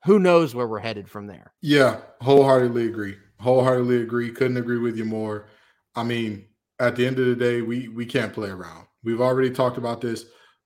who 0.06 0.20
knows 0.20 0.54
where 0.54 0.68
we're 0.68 0.80
headed 0.80 1.10
from 1.10 1.28
there? 1.28 1.54
Yeah, 1.62 2.02
wholeheartedly 2.22 2.88
agree. 2.88 3.18
Wholeheartedly 3.40 4.02
agree. 4.02 4.32
Couldn't 4.32 4.58
agree 4.58 4.80
with 4.80 4.98
you 4.98 5.06
more. 5.06 5.48
I 5.96 6.04
mean, 6.04 6.46
at 6.80 6.96
the 6.96 7.06
end 7.06 7.20
of 7.20 7.26
the 7.26 7.36
day, 7.36 7.62
we 7.62 7.88
we 7.90 8.06
can't 8.06 8.34
play 8.34 8.50
around. 8.50 8.88
We've 9.04 9.22
already 9.22 9.52
talked 9.52 9.78
about 9.78 10.02
this 10.02 10.26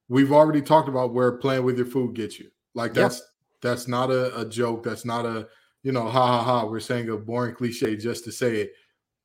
we've 0.10 0.32
already 0.32 0.62
talked 0.62 0.89
about 0.89 1.13
where 1.13 1.32
playing 1.34 1.63
with 1.63 1.78
your 1.78 1.86
food 1.86 2.15
gets 2.15 2.39
you. 2.39 2.50
Like 2.73 2.93
that's 2.93 3.17
yep. 3.17 3.26
that's 3.62 3.88
not 3.88 4.10
a, 4.12 4.39
a 4.39 4.45
joke. 4.45 4.84
That's 4.84 5.06
not 5.06 5.26
a 5.26 5.47
you 5.84 5.91
know 5.91 6.08
ha 6.08 6.28
ha 6.28 6.43
ha. 6.43 6.65
We're 6.65 6.80
saying 6.80 7.10
a 7.10 7.17
boring 7.17 7.56
cliche 7.56 7.95
just 7.95 8.23
to 8.26 8.32
say 8.32 8.62
it. 8.62 8.71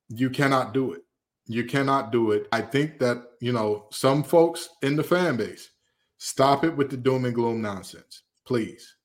You 0.09 0.31
cannot 0.31 0.75
do 0.75 0.93
it. 0.93 1.03
You 1.47 1.65
cannot 1.65 2.13
do 2.13 2.33
it. 2.33 2.47
I 2.53 2.61
think 2.61 2.99
that 3.01 3.23
you 3.41 3.53
know 3.53 3.87
some 3.91 4.23
folks 4.23 4.69
in 4.83 4.97
the 4.97 5.05
fan 5.05 5.37
base 5.37 5.71
stop 6.19 6.65
it 6.65 6.77
with 6.77 6.89
the 6.89 6.97
doom 6.97 7.25
and 7.25 7.35
gloom 7.35 7.61
nonsense, 7.61 8.23
please, 8.47 8.97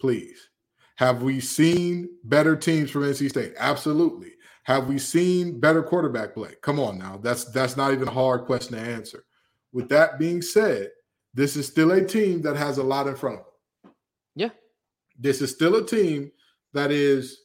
please. 0.00 0.48
Have 0.96 1.22
we 1.22 1.40
seen 1.40 2.08
better 2.24 2.56
teams 2.56 2.90
from 2.90 3.02
NC 3.02 3.28
State? 3.28 3.54
Absolutely. 3.58 4.32
Have 4.64 4.88
we 4.88 4.98
seen 4.98 5.60
better 5.60 5.82
quarterback 5.82 6.34
play? 6.34 6.54
Come 6.62 6.80
on 6.80 6.98
now. 6.98 7.18
That's 7.22 7.44
that's 7.44 7.76
not 7.76 7.92
even 7.92 8.08
a 8.08 8.12
hard 8.12 8.44
question 8.44 8.76
to 8.76 8.80
answer. 8.80 9.24
With 9.72 9.88
that 9.90 10.18
being 10.18 10.42
said, 10.42 10.90
this 11.34 11.56
is 11.56 11.66
still 11.66 11.92
a 11.92 12.04
team 12.04 12.42
that 12.42 12.56
has 12.56 12.78
a 12.78 12.82
lot 12.82 13.06
in 13.06 13.16
front 13.16 13.38
of 13.38 13.44
them. 13.44 13.92
Yeah. 14.34 14.50
This 15.18 15.40
is 15.40 15.50
still 15.52 15.76
a 15.76 15.86
team 15.86 16.32
that 16.72 16.90
is, 16.90 17.44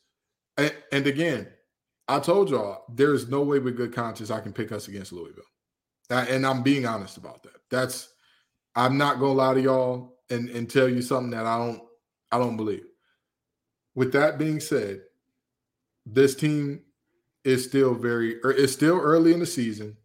and, 0.58 0.74
and 0.92 1.08
again, 1.08 1.48
I 2.08 2.20
told 2.20 2.50
y'all 2.50 2.86
there's 2.94 3.30
no 3.30 3.42
way 3.42 3.60
with 3.60 3.78
good 3.78 3.94
conscience 3.94 4.32
I 4.32 4.42
can 4.42 4.52
pick 4.52 4.72
us 4.72 4.88
against 4.88 5.14
Louisville. 5.14 5.44
And 6.10 6.46
I'm 6.46 6.62
being 6.62 6.86
honest 6.86 7.18
about 7.18 7.44
that. 7.44 7.62
That's 7.72 8.10
I'm 8.76 8.98
not 8.98 9.20
gonna 9.20 9.34
lie 9.34 9.54
to 9.54 9.62
y'all 9.62 10.18
and, 10.30 10.50
and 10.50 10.70
tell 10.70 10.90
you 10.90 11.02
something 11.02 11.32
that 11.32 11.46
I 11.46 11.58
don't 11.58 11.82
I 12.34 12.40
don't 12.40 12.58
believe. 12.58 12.86
With 13.94 14.12
that 14.14 14.40
being 14.40 14.60
said, 14.60 15.02
this 16.04 16.34
team 16.34 16.82
is 17.44 17.64
still 17.64 17.94
very 17.94 18.44
er, 18.44 18.50
it's 18.52 18.74
still 18.74 19.00
early 19.00 19.34
in 19.34 19.40
the 19.40 19.46
season, 19.46 19.98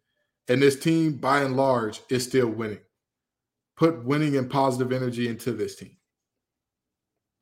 and 0.46 0.60
this 0.60 0.78
team 0.78 1.12
by 1.12 1.40
and 1.40 1.56
large 1.56 2.02
is 2.10 2.24
still 2.24 2.48
winning. 2.48 2.80
Put 3.78 4.04
winning 4.04 4.36
and 4.36 4.50
positive 4.50 4.92
energy 4.92 5.26
into 5.26 5.52
this 5.52 5.76
team. 5.76 5.96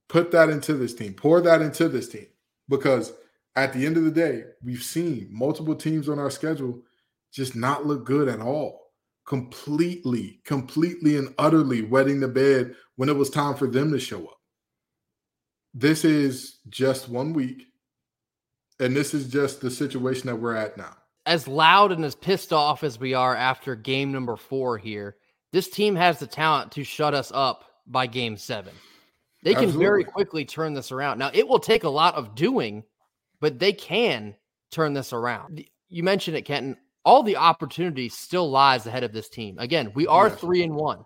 Put 0.09 0.31
that 0.31 0.51
into 0.51 0.75
this 0.75 0.95
team. 0.95 1.15
Pour 1.15 1.41
that 1.41 1.63
into 1.63 1.89
this 1.89 2.09
team 2.09 2.29
because 2.69 3.13
at 3.57 3.73
the 3.73 3.85
end 3.87 3.97
of 3.97 4.05
the 4.05 4.11
day, 4.13 4.45
we've 4.63 4.85
seen 4.85 5.27
multiple 5.33 5.75
teams 5.75 6.09
on 6.09 6.21
our 6.21 6.31
schedule 6.31 6.81
just 7.33 7.57
not 7.57 7.87
look 7.87 8.07
good 8.07 8.29
at 8.29 8.41
all. 8.41 8.93
Completely, 9.27 10.41
completely, 10.45 11.17
and 11.17 11.35
utterly 11.39 11.83
wetting 11.83 12.21
the 12.21 12.29
bed 12.29 12.77
when 12.95 13.09
it 13.09 13.17
was 13.17 13.31
time 13.31 13.57
for 13.57 13.67
them 13.67 13.91
to 13.91 13.99
show 13.99 14.25
up 14.27 14.36
this 15.77 16.07
is 16.07 16.57
just 16.71 17.07
one 17.11 17.35
week, 17.35 17.67
and 18.81 18.97
this 18.97 19.13
is 19.13 19.29
just 19.29 19.61
the 19.61 19.71
situation 19.71 20.27
that 20.27 20.37
we're 20.37 20.55
at 20.57 20.79
now. 20.79 20.97
As 21.27 21.47
loud 21.47 21.93
and 21.93 22.03
as 22.03 22.15
pissed 22.15 22.53
off 22.53 22.83
as 22.83 22.99
we 22.99 23.13
are 23.13 23.37
after 23.37 23.77
game 23.77 24.11
number 24.11 24.37
four 24.37 24.79
here, 24.79 25.17
this 25.53 25.69
team 25.69 25.95
has 25.95 26.19
the 26.19 26.27
talent 26.27 26.73
to 26.73 26.85
shut 26.85 27.13
us 27.13 27.31
up 27.35 27.65
by 27.87 28.07
game 28.07 28.39
seven. 28.39 28.73
They 29.43 29.53
can 29.53 29.65
Absolutely. 29.65 29.85
very 29.85 30.05
quickly 30.05 30.45
turn 30.47 30.73
this 30.73 30.93
around. 30.93 31.19
Now, 31.19 31.31
it 31.35 31.47
will 31.47 31.59
take 31.59 31.85
a 31.85 31.91
lot 31.91 32.15
of 32.15 32.35
doing, 32.35 32.83
but 33.41 33.59
they 33.59 33.75
can 33.75 34.35
turn 34.71 34.95
this 34.95 35.13
around. 35.13 35.63
You 35.91 36.03
mentioned 36.03 36.39
it, 36.39 36.47
Kenton. 36.47 36.79
All 37.05 37.23
the 37.23 37.37
opportunity 37.37 38.09
still 38.09 38.51
lies 38.51 38.87
ahead 38.87 39.05
of 39.05 39.13
this 39.13 39.29
team. 39.29 39.59
Again, 39.59 39.93
we 39.95 40.07
are 40.07 40.29
yes. 40.29 40.41
three 40.41 40.63
and 40.63 40.75
one. 40.75 41.05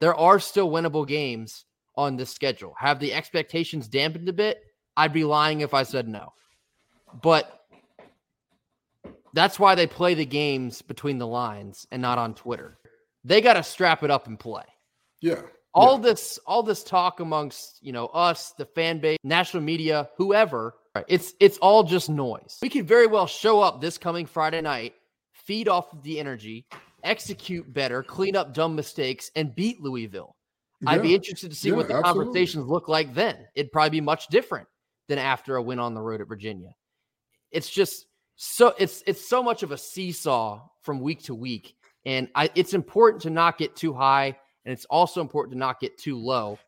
There 0.00 0.14
are 0.14 0.38
still 0.38 0.70
winnable 0.70 1.08
games 1.08 1.64
on 1.96 2.16
this 2.16 2.30
schedule. 2.30 2.74
Have 2.78 3.00
the 3.00 3.12
expectations 3.12 3.88
dampened 3.88 4.28
a 4.28 4.32
bit? 4.32 4.62
I'd 4.96 5.12
be 5.12 5.24
lying 5.24 5.60
if 5.60 5.74
I 5.74 5.82
said 5.82 6.08
no. 6.08 6.32
But 7.22 7.66
that's 9.34 9.58
why 9.58 9.74
they 9.74 9.86
play 9.86 10.14
the 10.14 10.26
games 10.26 10.82
between 10.82 11.18
the 11.18 11.26
lines 11.26 11.86
and 11.90 12.02
not 12.02 12.18
on 12.18 12.34
Twitter. 12.34 12.78
They 13.24 13.40
got 13.40 13.54
to 13.54 13.62
strap 13.62 14.02
it 14.02 14.10
up 14.10 14.26
and 14.26 14.38
play. 14.38 14.64
Yeah. 15.20 15.42
All 15.74 15.96
yeah. 15.96 16.02
this 16.02 16.38
all 16.46 16.62
this 16.62 16.84
talk 16.84 17.20
amongst, 17.20 17.78
you 17.82 17.92
know, 17.92 18.06
us, 18.06 18.52
the 18.58 18.66
fan 18.66 18.98
base, 18.98 19.18
national 19.24 19.62
media, 19.62 20.10
whoever, 20.18 20.74
it's 21.08 21.32
it's 21.40 21.56
all 21.58 21.82
just 21.82 22.10
noise. 22.10 22.58
We 22.60 22.68
could 22.68 22.86
very 22.86 23.06
well 23.06 23.26
show 23.26 23.60
up 23.60 23.80
this 23.80 23.96
coming 23.96 24.26
Friday 24.26 24.60
night, 24.60 24.94
feed 25.32 25.68
off 25.68 25.92
of 25.92 26.02
the 26.02 26.20
energy, 26.20 26.66
execute 27.04 27.72
better, 27.72 28.02
clean 28.02 28.36
up 28.36 28.52
dumb 28.52 28.76
mistakes 28.76 29.30
and 29.34 29.54
beat 29.54 29.80
Louisville. 29.80 30.36
Yeah. 30.82 30.90
I'd 30.90 31.02
be 31.02 31.14
interested 31.14 31.50
to 31.50 31.56
see 31.56 31.68
yeah, 31.68 31.76
what 31.76 31.88
the 31.88 31.94
absolutely. 31.94 32.24
conversations 32.24 32.66
look 32.66 32.88
like 32.88 33.14
then. 33.14 33.36
It'd 33.54 33.70
probably 33.70 33.90
be 33.90 34.00
much 34.00 34.28
different 34.28 34.66
than 35.08 35.18
after 35.18 35.56
a 35.56 35.62
win 35.62 35.78
on 35.78 35.94
the 35.94 36.00
road 36.00 36.20
at 36.20 36.28
Virginia. 36.28 36.74
It's 37.50 37.70
just 37.70 38.06
so 38.34 38.74
it's 38.78 39.02
it's 39.06 39.26
so 39.26 39.42
much 39.42 39.62
of 39.62 39.70
a 39.70 39.78
seesaw 39.78 40.60
from 40.80 41.00
week 41.00 41.22
to 41.24 41.34
week, 41.34 41.76
and 42.04 42.28
I, 42.34 42.50
it's 42.54 42.74
important 42.74 43.22
to 43.22 43.30
not 43.30 43.58
get 43.58 43.76
too 43.76 43.92
high, 43.92 44.36
and 44.64 44.72
it's 44.72 44.86
also 44.86 45.20
important 45.20 45.52
to 45.52 45.58
not 45.58 45.78
get 45.78 45.98
too 45.98 46.18
low. 46.18 46.58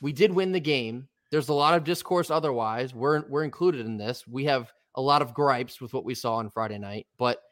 We 0.00 0.12
did 0.12 0.32
win 0.32 0.52
the 0.52 0.60
game. 0.60 1.08
There's 1.30 1.48
a 1.48 1.54
lot 1.54 1.74
of 1.74 1.82
discourse 1.82 2.30
otherwise. 2.30 2.94
We're 2.94 3.26
we're 3.26 3.44
included 3.44 3.86
in 3.86 3.96
this. 3.96 4.24
We 4.26 4.44
have 4.44 4.70
a 4.94 5.00
lot 5.00 5.22
of 5.22 5.34
gripes 5.34 5.80
with 5.80 5.92
what 5.94 6.04
we 6.04 6.14
saw 6.14 6.36
on 6.36 6.50
Friday 6.50 6.78
night, 6.78 7.06
but 7.18 7.42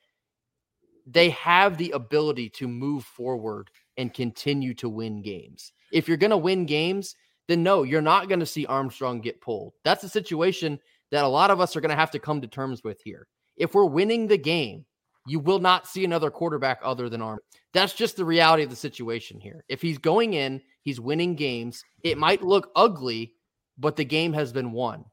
they 1.07 1.31
have 1.31 1.79
the 1.79 1.92
ability 1.92 2.50
to 2.50 2.68
move 2.68 3.05
forward 3.05 3.70
and 4.01 4.15
continue 4.15 4.73
to 4.75 4.89
win 4.89 5.21
games. 5.21 5.73
If 5.93 6.09
you're 6.09 6.17
going 6.17 6.31
to 6.31 6.37
win 6.39 6.65
games, 6.65 7.15
then 7.49 7.63
no, 7.63 7.83
you're 7.83 8.01
not 8.01 8.29
going 8.29 8.41
to 8.41 8.47
see 8.47 8.65
Armstrong 8.65 9.21
get 9.21 9.43
pulled. 9.43 9.75
That's 9.85 10.05
a 10.05 10.09
situation 10.09 10.81
that 11.11 11.25
a 11.25 11.29
lot 11.29 11.51
of 11.51 11.61
us 11.61 11.77
are 11.77 11.81
going 11.81 11.91
to 11.91 11.97
have 11.97 12.11
to 12.13 12.19
come 12.19 12.41
to 12.41 12.49
terms 12.49 12.83
with 12.83 13.01
here. 13.05 13.27
If 13.57 13.75
we're 13.75 13.85
winning 13.85 14.27
the 14.27 14.39
game, 14.39 14.87
you 15.27 15.39
will 15.39 15.59
not 15.59 15.87
see 15.87 16.05
another 16.05 16.31
quarterback 16.31 16.81
other 16.83 17.11
than 17.11 17.21
Arm. 17.21 17.41
That's 17.75 17.93
just 17.93 18.17
the 18.17 18.25
reality 18.25 18.63
of 18.63 18.71
the 18.71 18.77
situation 18.77 19.39
here. 19.39 19.65
If 19.69 19.83
he's 19.83 19.99
going 19.99 20.33
in, 20.33 20.63
he's 20.83 20.99
winning 20.99 21.35
games. 21.35 21.85
It 22.03 22.17
might 22.17 22.43
look 22.43 22.71
ugly, 22.75 23.35
but 23.77 23.97
the 23.97 24.05
game 24.05 24.33
has 24.33 24.53
been 24.53 24.73
won. 24.73 25.05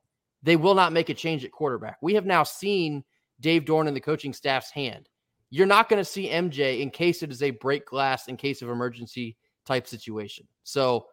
They 0.44 0.56
will 0.56 0.76
not 0.76 0.94
make 0.94 1.10
a 1.10 1.14
change 1.14 1.44
at 1.44 1.52
quarterback. 1.52 1.98
We 2.02 2.14
have 2.14 2.26
now 2.26 2.44
seen 2.44 3.04
Dave 3.42 3.66
Doeren 3.66 3.88
and 3.88 3.96
the 3.96 4.02
coaching 4.02 4.32
staff's 4.34 4.72
hand. 4.72 5.10
You're 5.50 5.68
not 5.68 5.90
going 5.90 6.00
to 6.00 6.10
see 6.10 6.30
MJ 6.30 6.82
in 6.82 6.90
case 6.90 7.24
it 7.24 7.32
is 7.32 7.42
a 7.42 7.52
break 7.52 7.86
glass 7.86 8.28
in 8.28 8.38
case 8.38 8.62
of 8.62 8.70
emergency 8.70 9.38
type 9.66 9.88
situation. 9.88 10.46
So 10.64 11.08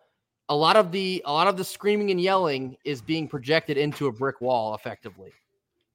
a 0.49 0.57
lot 0.57 0.77
of 0.77 0.93
the 0.93 1.23
a 1.25 1.33
lot 1.33 1.47
of 1.47 1.57
the 1.57 1.65
screaming 1.65 2.11
and 2.11 2.21
yelling 2.21 2.77
is 2.85 3.01
being 3.01 3.29
projected 3.29 3.77
into 3.77 4.07
a 4.07 4.13
brick 4.13 4.41
wall 4.41 4.75
effectively. 4.75 5.33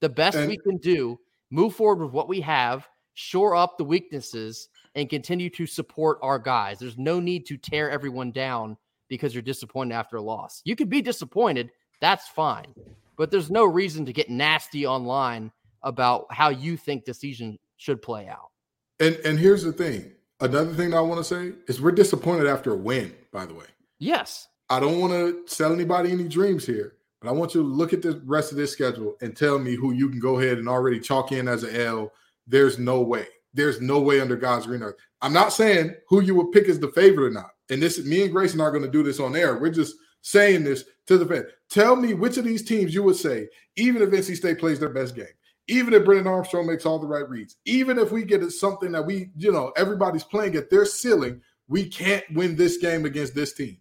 The 0.02 0.10
best 0.10 0.38
and, 0.38 0.48
we 0.48 0.58
can 0.58 0.78
do, 0.78 1.20
move 1.52 1.76
forward 1.76 2.04
with 2.04 2.14
what 2.14 2.30
we 2.30 2.40
have, 2.42 2.88
shore 3.14 3.56
up 3.56 3.78
the 3.78 3.84
weaknesses 3.84 4.70
and 4.96 5.10
continue 5.10 5.50
to 5.52 5.66
support 5.66 6.20
our 6.22 6.40
guys. 6.40 6.80
There's 6.80 6.98
no 6.98 7.20
need 7.20 7.46
to 7.48 7.58
tear 7.58 7.92
everyone 7.92 8.32
down 8.32 8.78
because 9.10 9.34
you're 9.34 9.42
disappointed 9.42 9.94
after 9.94 10.18
a 10.18 10.22
loss. 10.22 10.62
You 10.64 10.76
could 10.76 10.90
be 10.90 11.02
disappointed, 11.02 11.70
that's 12.00 12.28
fine. 12.30 12.74
But 13.18 13.32
there's 13.32 13.52
no 13.52 13.66
reason 13.66 14.06
to 14.06 14.14
get 14.14 14.30
nasty 14.30 14.88
online 14.88 15.52
about 15.84 16.28
how 16.32 16.50
you 16.50 16.78
think 16.78 17.04
the 17.06 17.14
season 17.14 17.60
should 17.80 18.02
play 18.02 18.28
out. 18.28 18.52
And 19.00 19.16
and 19.26 19.40
here's 19.40 19.64
the 19.64 19.74
thing. 19.74 20.12
Another 20.42 20.74
thing 20.74 20.94
I 20.94 21.02
want 21.02 21.20
to 21.20 21.24
say 21.24 21.54
is 21.68 21.82
we're 21.82 21.92
disappointed 21.92 22.48
after 22.48 22.74
a 22.74 22.78
win, 22.78 23.14
by 23.32 23.46
the 23.46 23.54
way. 23.54 23.66
Yes. 23.98 24.48
I 24.70 24.80
don't 24.80 25.00
want 25.00 25.14
to 25.14 25.44
sell 25.48 25.74
anybody 25.74 26.12
any 26.12 26.28
dreams 26.28 26.66
here, 26.66 26.94
but 27.20 27.30
I 27.30 27.32
want 27.32 27.56
you 27.56 27.62
to 27.62 27.68
look 27.68 27.92
at 27.92 28.02
the 28.02 28.22
rest 28.26 28.52
of 28.52 28.58
this 28.58 28.72
schedule 28.72 29.16
and 29.22 29.36
tell 29.36 29.58
me 29.58 29.76
who 29.76 29.94
you 29.94 30.10
can 30.10 30.20
go 30.20 30.40
ahead 30.40 30.60
and 30.60 30.70
already 30.70 31.00
chalk 31.00 31.32
in 31.32 31.48
as 31.48 31.64
an 31.64 31.76
L. 31.76 32.12
There's 32.46 32.78
no 32.78 33.02
way. 33.02 33.26
There's 33.54 33.82
no 33.82 34.00
way 34.00 34.22
under 34.22 34.36
God's 34.36 34.68
green 34.68 34.84
earth. 34.84 34.96
I'm 35.22 35.34
not 35.34 35.52
saying 35.52 35.96
who 36.08 36.22
you 36.22 36.36
would 36.36 36.52
pick 36.52 36.70
as 36.70 36.80
the 36.80 36.92
favorite 36.92 37.28
or 37.28 37.32
not. 37.32 37.52
And 37.70 37.82
this 37.82 38.04
me 38.06 38.24
and 38.24 38.32
Grayson 38.32 38.62
are 38.62 38.72
going 38.72 38.84
to 38.84 38.92
do 38.92 39.04
this 39.04 39.20
on 39.20 39.36
air. 39.36 39.58
We're 39.58 39.72
just 39.72 39.96
saying 40.22 40.64
this 40.64 40.86
to 41.08 41.18
the 41.18 41.26
fan. 41.26 41.46
Tell 41.70 41.96
me 41.96 42.14
which 42.14 42.38
of 42.38 42.46
these 42.46 42.64
teams 42.64 42.94
you 42.94 43.04
would 43.04 43.16
say, 43.16 43.48
even 43.76 44.02
if 44.02 44.10
NC 44.10 44.36
State 44.36 44.60
plays 44.60 44.80
their 44.80 44.90
best 44.90 45.16
game, 45.16 45.26
even 45.70 45.94
if 45.94 46.04
Brennan 46.04 46.28
Armstrong 46.28 46.68
makes 46.68 46.86
all 46.86 47.00
the 47.00 47.08
right 47.08 47.30
reads, 47.30 47.56
even 47.66 47.98
if 48.00 48.12
we 48.12 48.24
get 48.24 48.44
something 48.52 48.92
that 48.92 49.06
we, 49.06 49.30
you 49.38 49.52
know, 49.52 49.72
everybody's 49.78 50.24
playing 50.24 50.56
at 50.56 50.70
their 50.70 50.86
ceiling, 50.86 51.42
we 51.68 51.88
can't 51.88 52.26
win 52.34 52.56
this 52.56 52.78
game 52.78 53.06
against 53.06 53.36
this 53.36 53.54
team. 53.54 53.78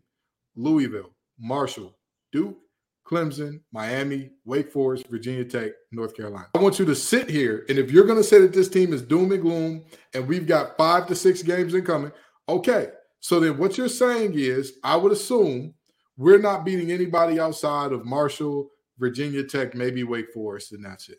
Louisville, 0.54 1.14
Marshall, 1.38 1.96
Duke, 2.30 2.58
Clemson, 3.06 3.60
Miami, 3.72 4.30
Wake 4.44 4.70
Forest, 4.70 5.06
Virginia 5.08 5.44
Tech, 5.44 5.72
North 5.90 6.14
Carolina. 6.14 6.48
I 6.54 6.58
want 6.58 6.78
you 6.78 6.84
to 6.84 6.94
sit 6.94 7.30
here, 7.30 7.64
and 7.70 7.78
if 7.78 7.90
you're 7.90 8.04
going 8.04 8.18
to 8.18 8.24
say 8.24 8.40
that 8.40 8.52
this 8.52 8.68
team 8.68 8.92
is 8.92 9.00
doom 9.00 9.32
and 9.32 9.40
gloom 9.40 9.84
and 10.12 10.28
we've 10.28 10.46
got 10.46 10.76
five 10.76 11.06
to 11.06 11.14
six 11.14 11.42
games 11.42 11.72
in 11.72 11.84
coming, 11.84 12.12
okay. 12.48 12.88
So 13.20 13.40
then 13.40 13.56
what 13.56 13.78
you're 13.78 13.88
saying 13.88 14.34
is, 14.34 14.74
I 14.84 14.96
would 14.96 15.12
assume 15.12 15.74
we're 16.18 16.38
not 16.38 16.64
beating 16.64 16.92
anybody 16.92 17.40
outside 17.40 17.92
of 17.92 18.04
Marshall, 18.04 18.70
Virginia 18.98 19.42
Tech, 19.42 19.74
maybe 19.74 20.04
Wake 20.04 20.32
Forest, 20.34 20.72
and 20.72 20.84
that's 20.84 21.08
it. 21.08 21.18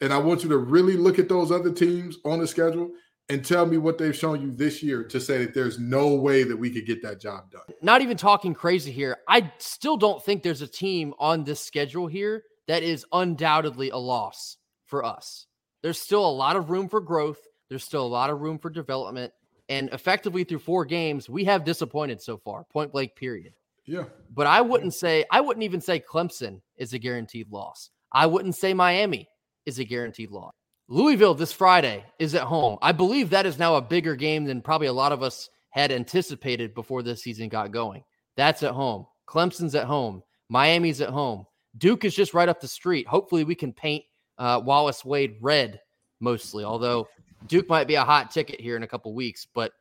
And 0.00 0.12
I 0.12 0.18
want 0.18 0.42
you 0.42 0.48
to 0.50 0.58
really 0.58 0.96
look 0.96 1.18
at 1.18 1.28
those 1.28 1.50
other 1.50 1.72
teams 1.72 2.18
on 2.24 2.38
the 2.38 2.46
schedule 2.46 2.90
and 3.28 3.44
tell 3.44 3.66
me 3.66 3.76
what 3.76 3.98
they've 3.98 4.16
shown 4.16 4.40
you 4.40 4.50
this 4.52 4.82
year 4.82 5.04
to 5.04 5.20
say 5.20 5.38
that 5.38 5.54
there's 5.54 5.78
no 5.78 6.14
way 6.14 6.44
that 6.44 6.56
we 6.56 6.70
could 6.70 6.86
get 6.86 7.02
that 7.02 7.20
job 7.20 7.50
done. 7.50 7.62
Not 7.82 8.00
even 8.00 8.16
talking 8.16 8.54
crazy 8.54 8.90
here. 8.90 9.18
I 9.28 9.52
still 9.58 9.96
don't 9.96 10.24
think 10.24 10.42
there's 10.42 10.62
a 10.62 10.68
team 10.68 11.14
on 11.18 11.44
this 11.44 11.60
schedule 11.60 12.06
here 12.06 12.44
that 12.68 12.82
is 12.82 13.04
undoubtedly 13.12 13.90
a 13.90 13.96
loss 13.96 14.56
for 14.86 15.04
us. 15.04 15.46
There's 15.82 16.00
still 16.00 16.24
a 16.24 16.30
lot 16.30 16.56
of 16.56 16.70
room 16.70 16.88
for 16.88 17.00
growth. 17.00 17.38
There's 17.68 17.84
still 17.84 18.04
a 18.04 18.08
lot 18.08 18.30
of 18.30 18.40
room 18.40 18.58
for 18.58 18.70
development. 18.70 19.32
And 19.68 19.90
effectively 19.92 20.44
through 20.44 20.60
four 20.60 20.86
games, 20.86 21.28
we 21.28 21.44
have 21.44 21.64
disappointed 21.64 22.22
so 22.22 22.38
far, 22.38 22.64
point 22.64 22.92
blank, 22.92 23.14
period. 23.14 23.52
Yeah. 23.84 24.04
But 24.34 24.46
I 24.46 24.62
wouldn't 24.62 24.94
say, 24.94 25.24
I 25.30 25.42
wouldn't 25.42 25.64
even 25.64 25.80
say 25.82 26.00
Clemson 26.00 26.62
is 26.76 26.94
a 26.94 26.98
guaranteed 26.98 27.50
loss. 27.50 27.90
I 28.12 28.26
wouldn't 28.26 28.54
say 28.54 28.72
Miami 28.72 29.28
is 29.68 29.78
a 29.78 29.84
guaranteed 29.84 30.30
loss. 30.30 30.52
Louisville 30.88 31.34
this 31.34 31.52
Friday 31.52 32.04
is 32.18 32.34
at 32.34 32.42
home. 32.42 32.78
I 32.80 32.92
believe 32.92 33.30
that 33.30 33.46
is 33.46 33.58
now 33.58 33.76
a 33.76 33.82
bigger 33.82 34.16
game 34.16 34.44
than 34.46 34.62
probably 34.62 34.86
a 34.86 34.92
lot 34.92 35.12
of 35.12 35.22
us 35.22 35.50
had 35.70 35.92
anticipated 35.92 36.74
before 36.74 37.02
this 37.02 37.22
season 37.22 37.50
got 37.50 37.70
going. 37.70 38.02
That's 38.36 38.62
at 38.62 38.72
home. 38.72 39.06
Clemson's 39.28 39.74
at 39.74 39.84
home. 39.84 40.22
Miami's 40.48 41.02
at 41.02 41.10
home. 41.10 41.44
Duke 41.76 42.06
is 42.06 42.14
just 42.14 42.32
right 42.32 42.48
up 42.48 42.60
the 42.60 42.68
street. 42.68 43.06
Hopefully, 43.06 43.44
we 43.44 43.54
can 43.54 43.74
paint 43.74 44.02
uh, 44.38 44.62
Wallace 44.64 45.04
Wade 45.04 45.36
red 45.42 45.78
mostly, 46.20 46.64
although 46.64 47.06
Duke 47.46 47.68
might 47.68 47.86
be 47.86 47.96
a 47.96 48.04
hot 48.04 48.30
ticket 48.30 48.58
here 48.58 48.74
in 48.74 48.82
a 48.82 48.88
couple 48.88 49.14
weeks. 49.14 49.46
But 49.54 49.72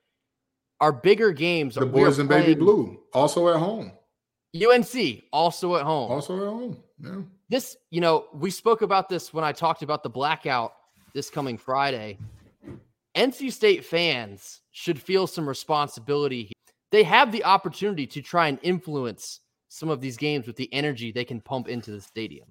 our 0.81 0.91
bigger 0.91 1.31
games, 1.31 1.77
are 1.77 1.81
the 1.81 1.85
boys 1.85 2.19
in 2.19 2.27
baby 2.27 2.53
blue, 2.53 2.99
also 3.13 3.47
at 3.47 3.55
home. 3.55 3.93
UNC 4.53 5.23
also 5.31 5.77
at 5.77 5.83
home. 5.83 6.11
Also 6.11 6.35
at 6.35 6.47
home. 6.47 6.77
Yeah. 7.01 7.21
This, 7.49 7.77
you 7.91 8.01
know, 8.01 8.25
we 8.33 8.51
spoke 8.51 8.81
about 8.81 9.07
this 9.07 9.33
when 9.33 9.43
I 9.43 9.51
talked 9.51 9.81
about 9.81 10.03
the 10.03 10.09
blackout 10.09 10.73
this 11.13 11.29
coming 11.29 11.57
Friday. 11.57 12.17
NC 13.15 13.51
State 13.51 13.85
fans 13.85 14.61
should 14.71 15.01
feel 15.01 15.25
some 15.27 15.47
responsibility. 15.47 16.51
They 16.91 17.03
have 17.03 17.31
the 17.31 17.43
opportunity 17.43 18.05
to 18.07 18.21
try 18.21 18.47
and 18.47 18.59
influence 18.61 19.39
some 19.69 19.89
of 19.89 20.01
these 20.01 20.17
games 20.17 20.45
with 20.45 20.55
the 20.55 20.71
energy 20.73 21.11
they 21.11 21.25
can 21.25 21.41
pump 21.41 21.67
into 21.67 21.91
the 21.91 22.01
stadium. 22.01 22.47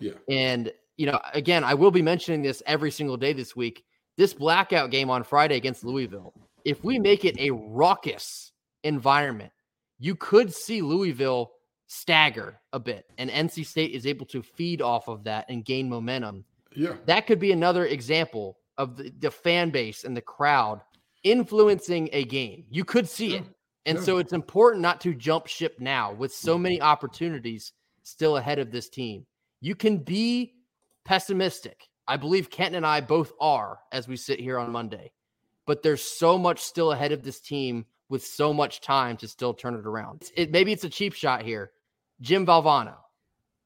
Yeah. 0.00 0.12
And, 0.28 0.72
you 0.96 1.06
know, 1.06 1.20
again, 1.34 1.64
I 1.64 1.74
will 1.74 1.90
be 1.90 2.02
mentioning 2.02 2.42
this 2.42 2.62
every 2.66 2.90
single 2.90 3.16
day 3.16 3.32
this 3.32 3.54
week. 3.54 3.84
This 4.16 4.32
blackout 4.32 4.90
game 4.90 5.10
on 5.10 5.22
Friday 5.24 5.56
against 5.56 5.84
Louisville, 5.84 6.32
if 6.64 6.82
we 6.82 6.98
make 6.98 7.24
it 7.24 7.38
a 7.38 7.50
raucous 7.50 8.52
environment, 8.82 9.52
you 9.98 10.14
could 10.14 10.54
see 10.54 10.82
Louisville 10.82 11.52
stagger 11.86 12.58
a 12.72 12.80
bit 12.80 13.06
and 13.18 13.30
NC 13.30 13.64
State 13.64 13.92
is 13.92 14.06
able 14.06 14.26
to 14.26 14.42
feed 14.42 14.82
off 14.82 15.08
of 15.08 15.24
that 15.24 15.46
and 15.48 15.64
gain 15.64 15.88
momentum. 15.88 16.44
Yeah. 16.74 16.94
That 17.06 17.26
could 17.26 17.38
be 17.38 17.52
another 17.52 17.86
example 17.86 18.58
of 18.76 18.96
the, 18.96 19.12
the 19.18 19.30
fan 19.30 19.70
base 19.70 20.04
and 20.04 20.16
the 20.16 20.20
crowd 20.22 20.80
influencing 21.22 22.10
a 22.12 22.24
game. 22.24 22.64
You 22.70 22.84
could 22.84 23.08
see 23.08 23.32
yeah. 23.32 23.38
it. 23.38 23.44
And 23.86 23.98
yeah. 23.98 24.04
so 24.04 24.18
it's 24.18 24.32
important 24.32 24.82
not 24.82 25.00
to 25.02 25.14
jump 25.14 25.46
ship 25.46 25.76
now 25.78 26.12
with 26.12 26.32
so 26.32 26.58
mm. 26.58 26.62
many 26.62 26.80
opportunities 26.80 27.72
still 28.02 28.36
ahead 28.36 28.58
of 28.58 28.70
this 28.70 28.88
team. 28.88 29.26
You 29.60 29.74
can 29.74 29.98
be 29.98 30.54
pessimistic. 31.04 31.88
I 32.08 32.16
believe 32.16 32.50
Kenton 32.50 32.76
and 32.76 32.86
I 32.86 33.00
both 33.00 33.32
are 33.40 33.78
as 33.92 34.06
we 34.06 34.16
sit 34.16 34.40
here 34.40 34.58
on 34.58 34.70
Monday. 34.70 35.12
But 35.66 35.82
there's 35.82 36.02
so 36.02 36.38
much 36.38 36.60
still 36.60 36.92
ahead 36.92 37.12
of 37.12 37.22
this 37.22 37.40
team 37.40 37.86
with 38.08 38.24
so 38.24 38.52
much 38.52 38.80
time 38.80 39.16
to 39.16 39.28
still 39.28 39.54
turn 39.54 39.74
it 39.74 39.86
around. 39.86 40.30
It, 40.36 40.52
maybe 40.52 40.72
it's 40.72 40.84
a 40.84 40.88
cheap 40.88 41.12
shot 41.12 41.42
here. 41.42 41.72
Jim 42.20 42.46
Valvano, 42.46 42.96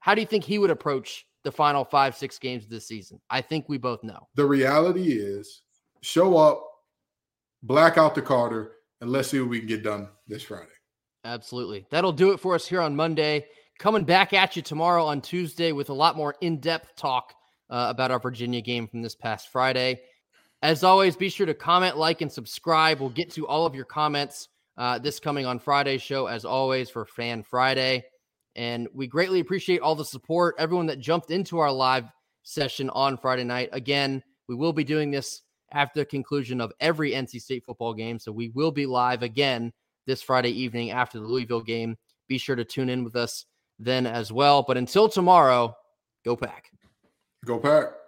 how 0.00 0.14
do 0.14 0.20
you 0.20 0.26
think 0.26 0.44
he 0.44 0.58
would 0.58 0.70
approach 0.70 1.26
the 1.44 1.52
final 1.52 1.84
five, 1.84 2.16
six 2.16 2.38
games 2.38 2.64
of 2.64 2.70
this 2.70 2.86
season? 2.86 3.20
I 3.30 3.40
think 3.40 3.68
we 3.68 3.78
both 3.78 4.02
know. 4.02 4.28
The 4.34 4.44
reality 4.44 5.12
is 5.12 5.62
show 6.02 6.36
up, 6.36 6.64
black 7.62 7.98
out 7.98 8.14
the 8.14 8.22
Carter, 8.22 8.72
and 9.00 9.10
let's 9.10 9.28
see 9.28 9.40
what 9.40 9.48
we 9.48 9.58
can 9.58 9.68
get 9.68 9.82
done 9.82 10.08
this 10.26 10.42
Friday. 10.42 10.68
Absolutely. 11.24 11.86
That'll 11.90 12.12
do 12.12 12.32
it 12.32 12.40
for 12.40 12.54
us 12.54 12.66
here 12.66 12.80
on 12.80 12.96
Monday. 12.96 13.46
Coming 13.78 14.04
back 14.04 14.32
at 14.32 14.56
you 14.56 14.62
tomorrow 14.62 15.04
on 15.06 15.20
Tuesday 15.20 15.72
with 15.72 15.90
a 15.90 15.94
lot 15.94 16.16
more 16.16 16.34
in 16.40 16.60
depth 16.60 16.96
talk 16.96 17.34
uh, 17.70 17.86
about 17.88 18.10
our 18.10 18.18
Virginia 18.18 18.60
game 18.60 18.86
from 18.86 19.02
this 19.02 19.14
past 19.14 19.50
Friday. 19.50 20.00
As 20.62 20.84
always, 20.84 21.16
be 21.16 21.30
sure 21.30 21.46
to 21.46 21.54
comment, 21.54 21.96
like, 21.96 22.20
and 22.20 22.30
subscribe. 22.30 23.00
We'll 23.00 23.08
get 23.08 23.30
to 23.32 23.46
all 23.46 23.64
of 23.64 23.74
your 23.74 23.86
comments 23.86 24.48
uh, 24.76 24.98
this 24.98 25.18
coming 25.20 25.46
on 25.46 25.58
Friday's 25.58 26.02
show, 26.02 26.26
as 26.26 26.44
always, 26.44 26.90
for 26.90 27.06
Fan 27.06 27.42
Friday. 27.42 28.04
And 28.56 28.88
we 28.92 29.06
greatly 29.06 29.40
appreciate 29.40 29.80
all 29.80 29.94
the 29.94 30.04
support, 30.04 30.56
everyone 30.58 30.86
that 30.86 30.98
jumped 30.98 31.30
into 31.30 31.58
our 31.58 31.72
live 31.72 32.06
session 32.42 32.90
on 32.90 33.16
Friday 33.16 33.44
night. 33.44 33.68
Again, 33.72 34.22
we 34.48 34.54
will 34.54 34.72
be 34.72 34.84
doing 34.84 35.10
this 35.10 35.42
after 35.72 36.00
the 36.00 36.06
conclusion 36.06 36.60
of 36.60 36.72
every 36.80 37.12
NC 37.12 37.40
State 37.40 37.64
football 37.64 37.94
game. 37.94 38.18
So 38.18 38.32
we 38.32 38.48
will 38.48 38.72
be 38.72 38.86
live 38.86 39.22
again 39.22 39.72
this 40.06 40.22
Friday 40.22 40.50
evening 40.50 40.90
after 40.90 41.20
the 41.20 41.26
Louisville 41.26 41.60
game. 41.60 41.96
Be 42.28 42.38
sure 42.38 42.56
to 42.56 42.64
tune 42.64 42.88
in 42.88 43.04
with 43.04 43.16
us 43.16 43.46
then 43.78 44.06
as 44.06 44.32
well. 44.32 44.62
But 44.62 44.76
until 44.76 45.08
tomorrow, 45.08 45.74
go 46.24 46.36
pack. 46.36 46.70
Go 47.44 47.58
pack. 47.58 47.99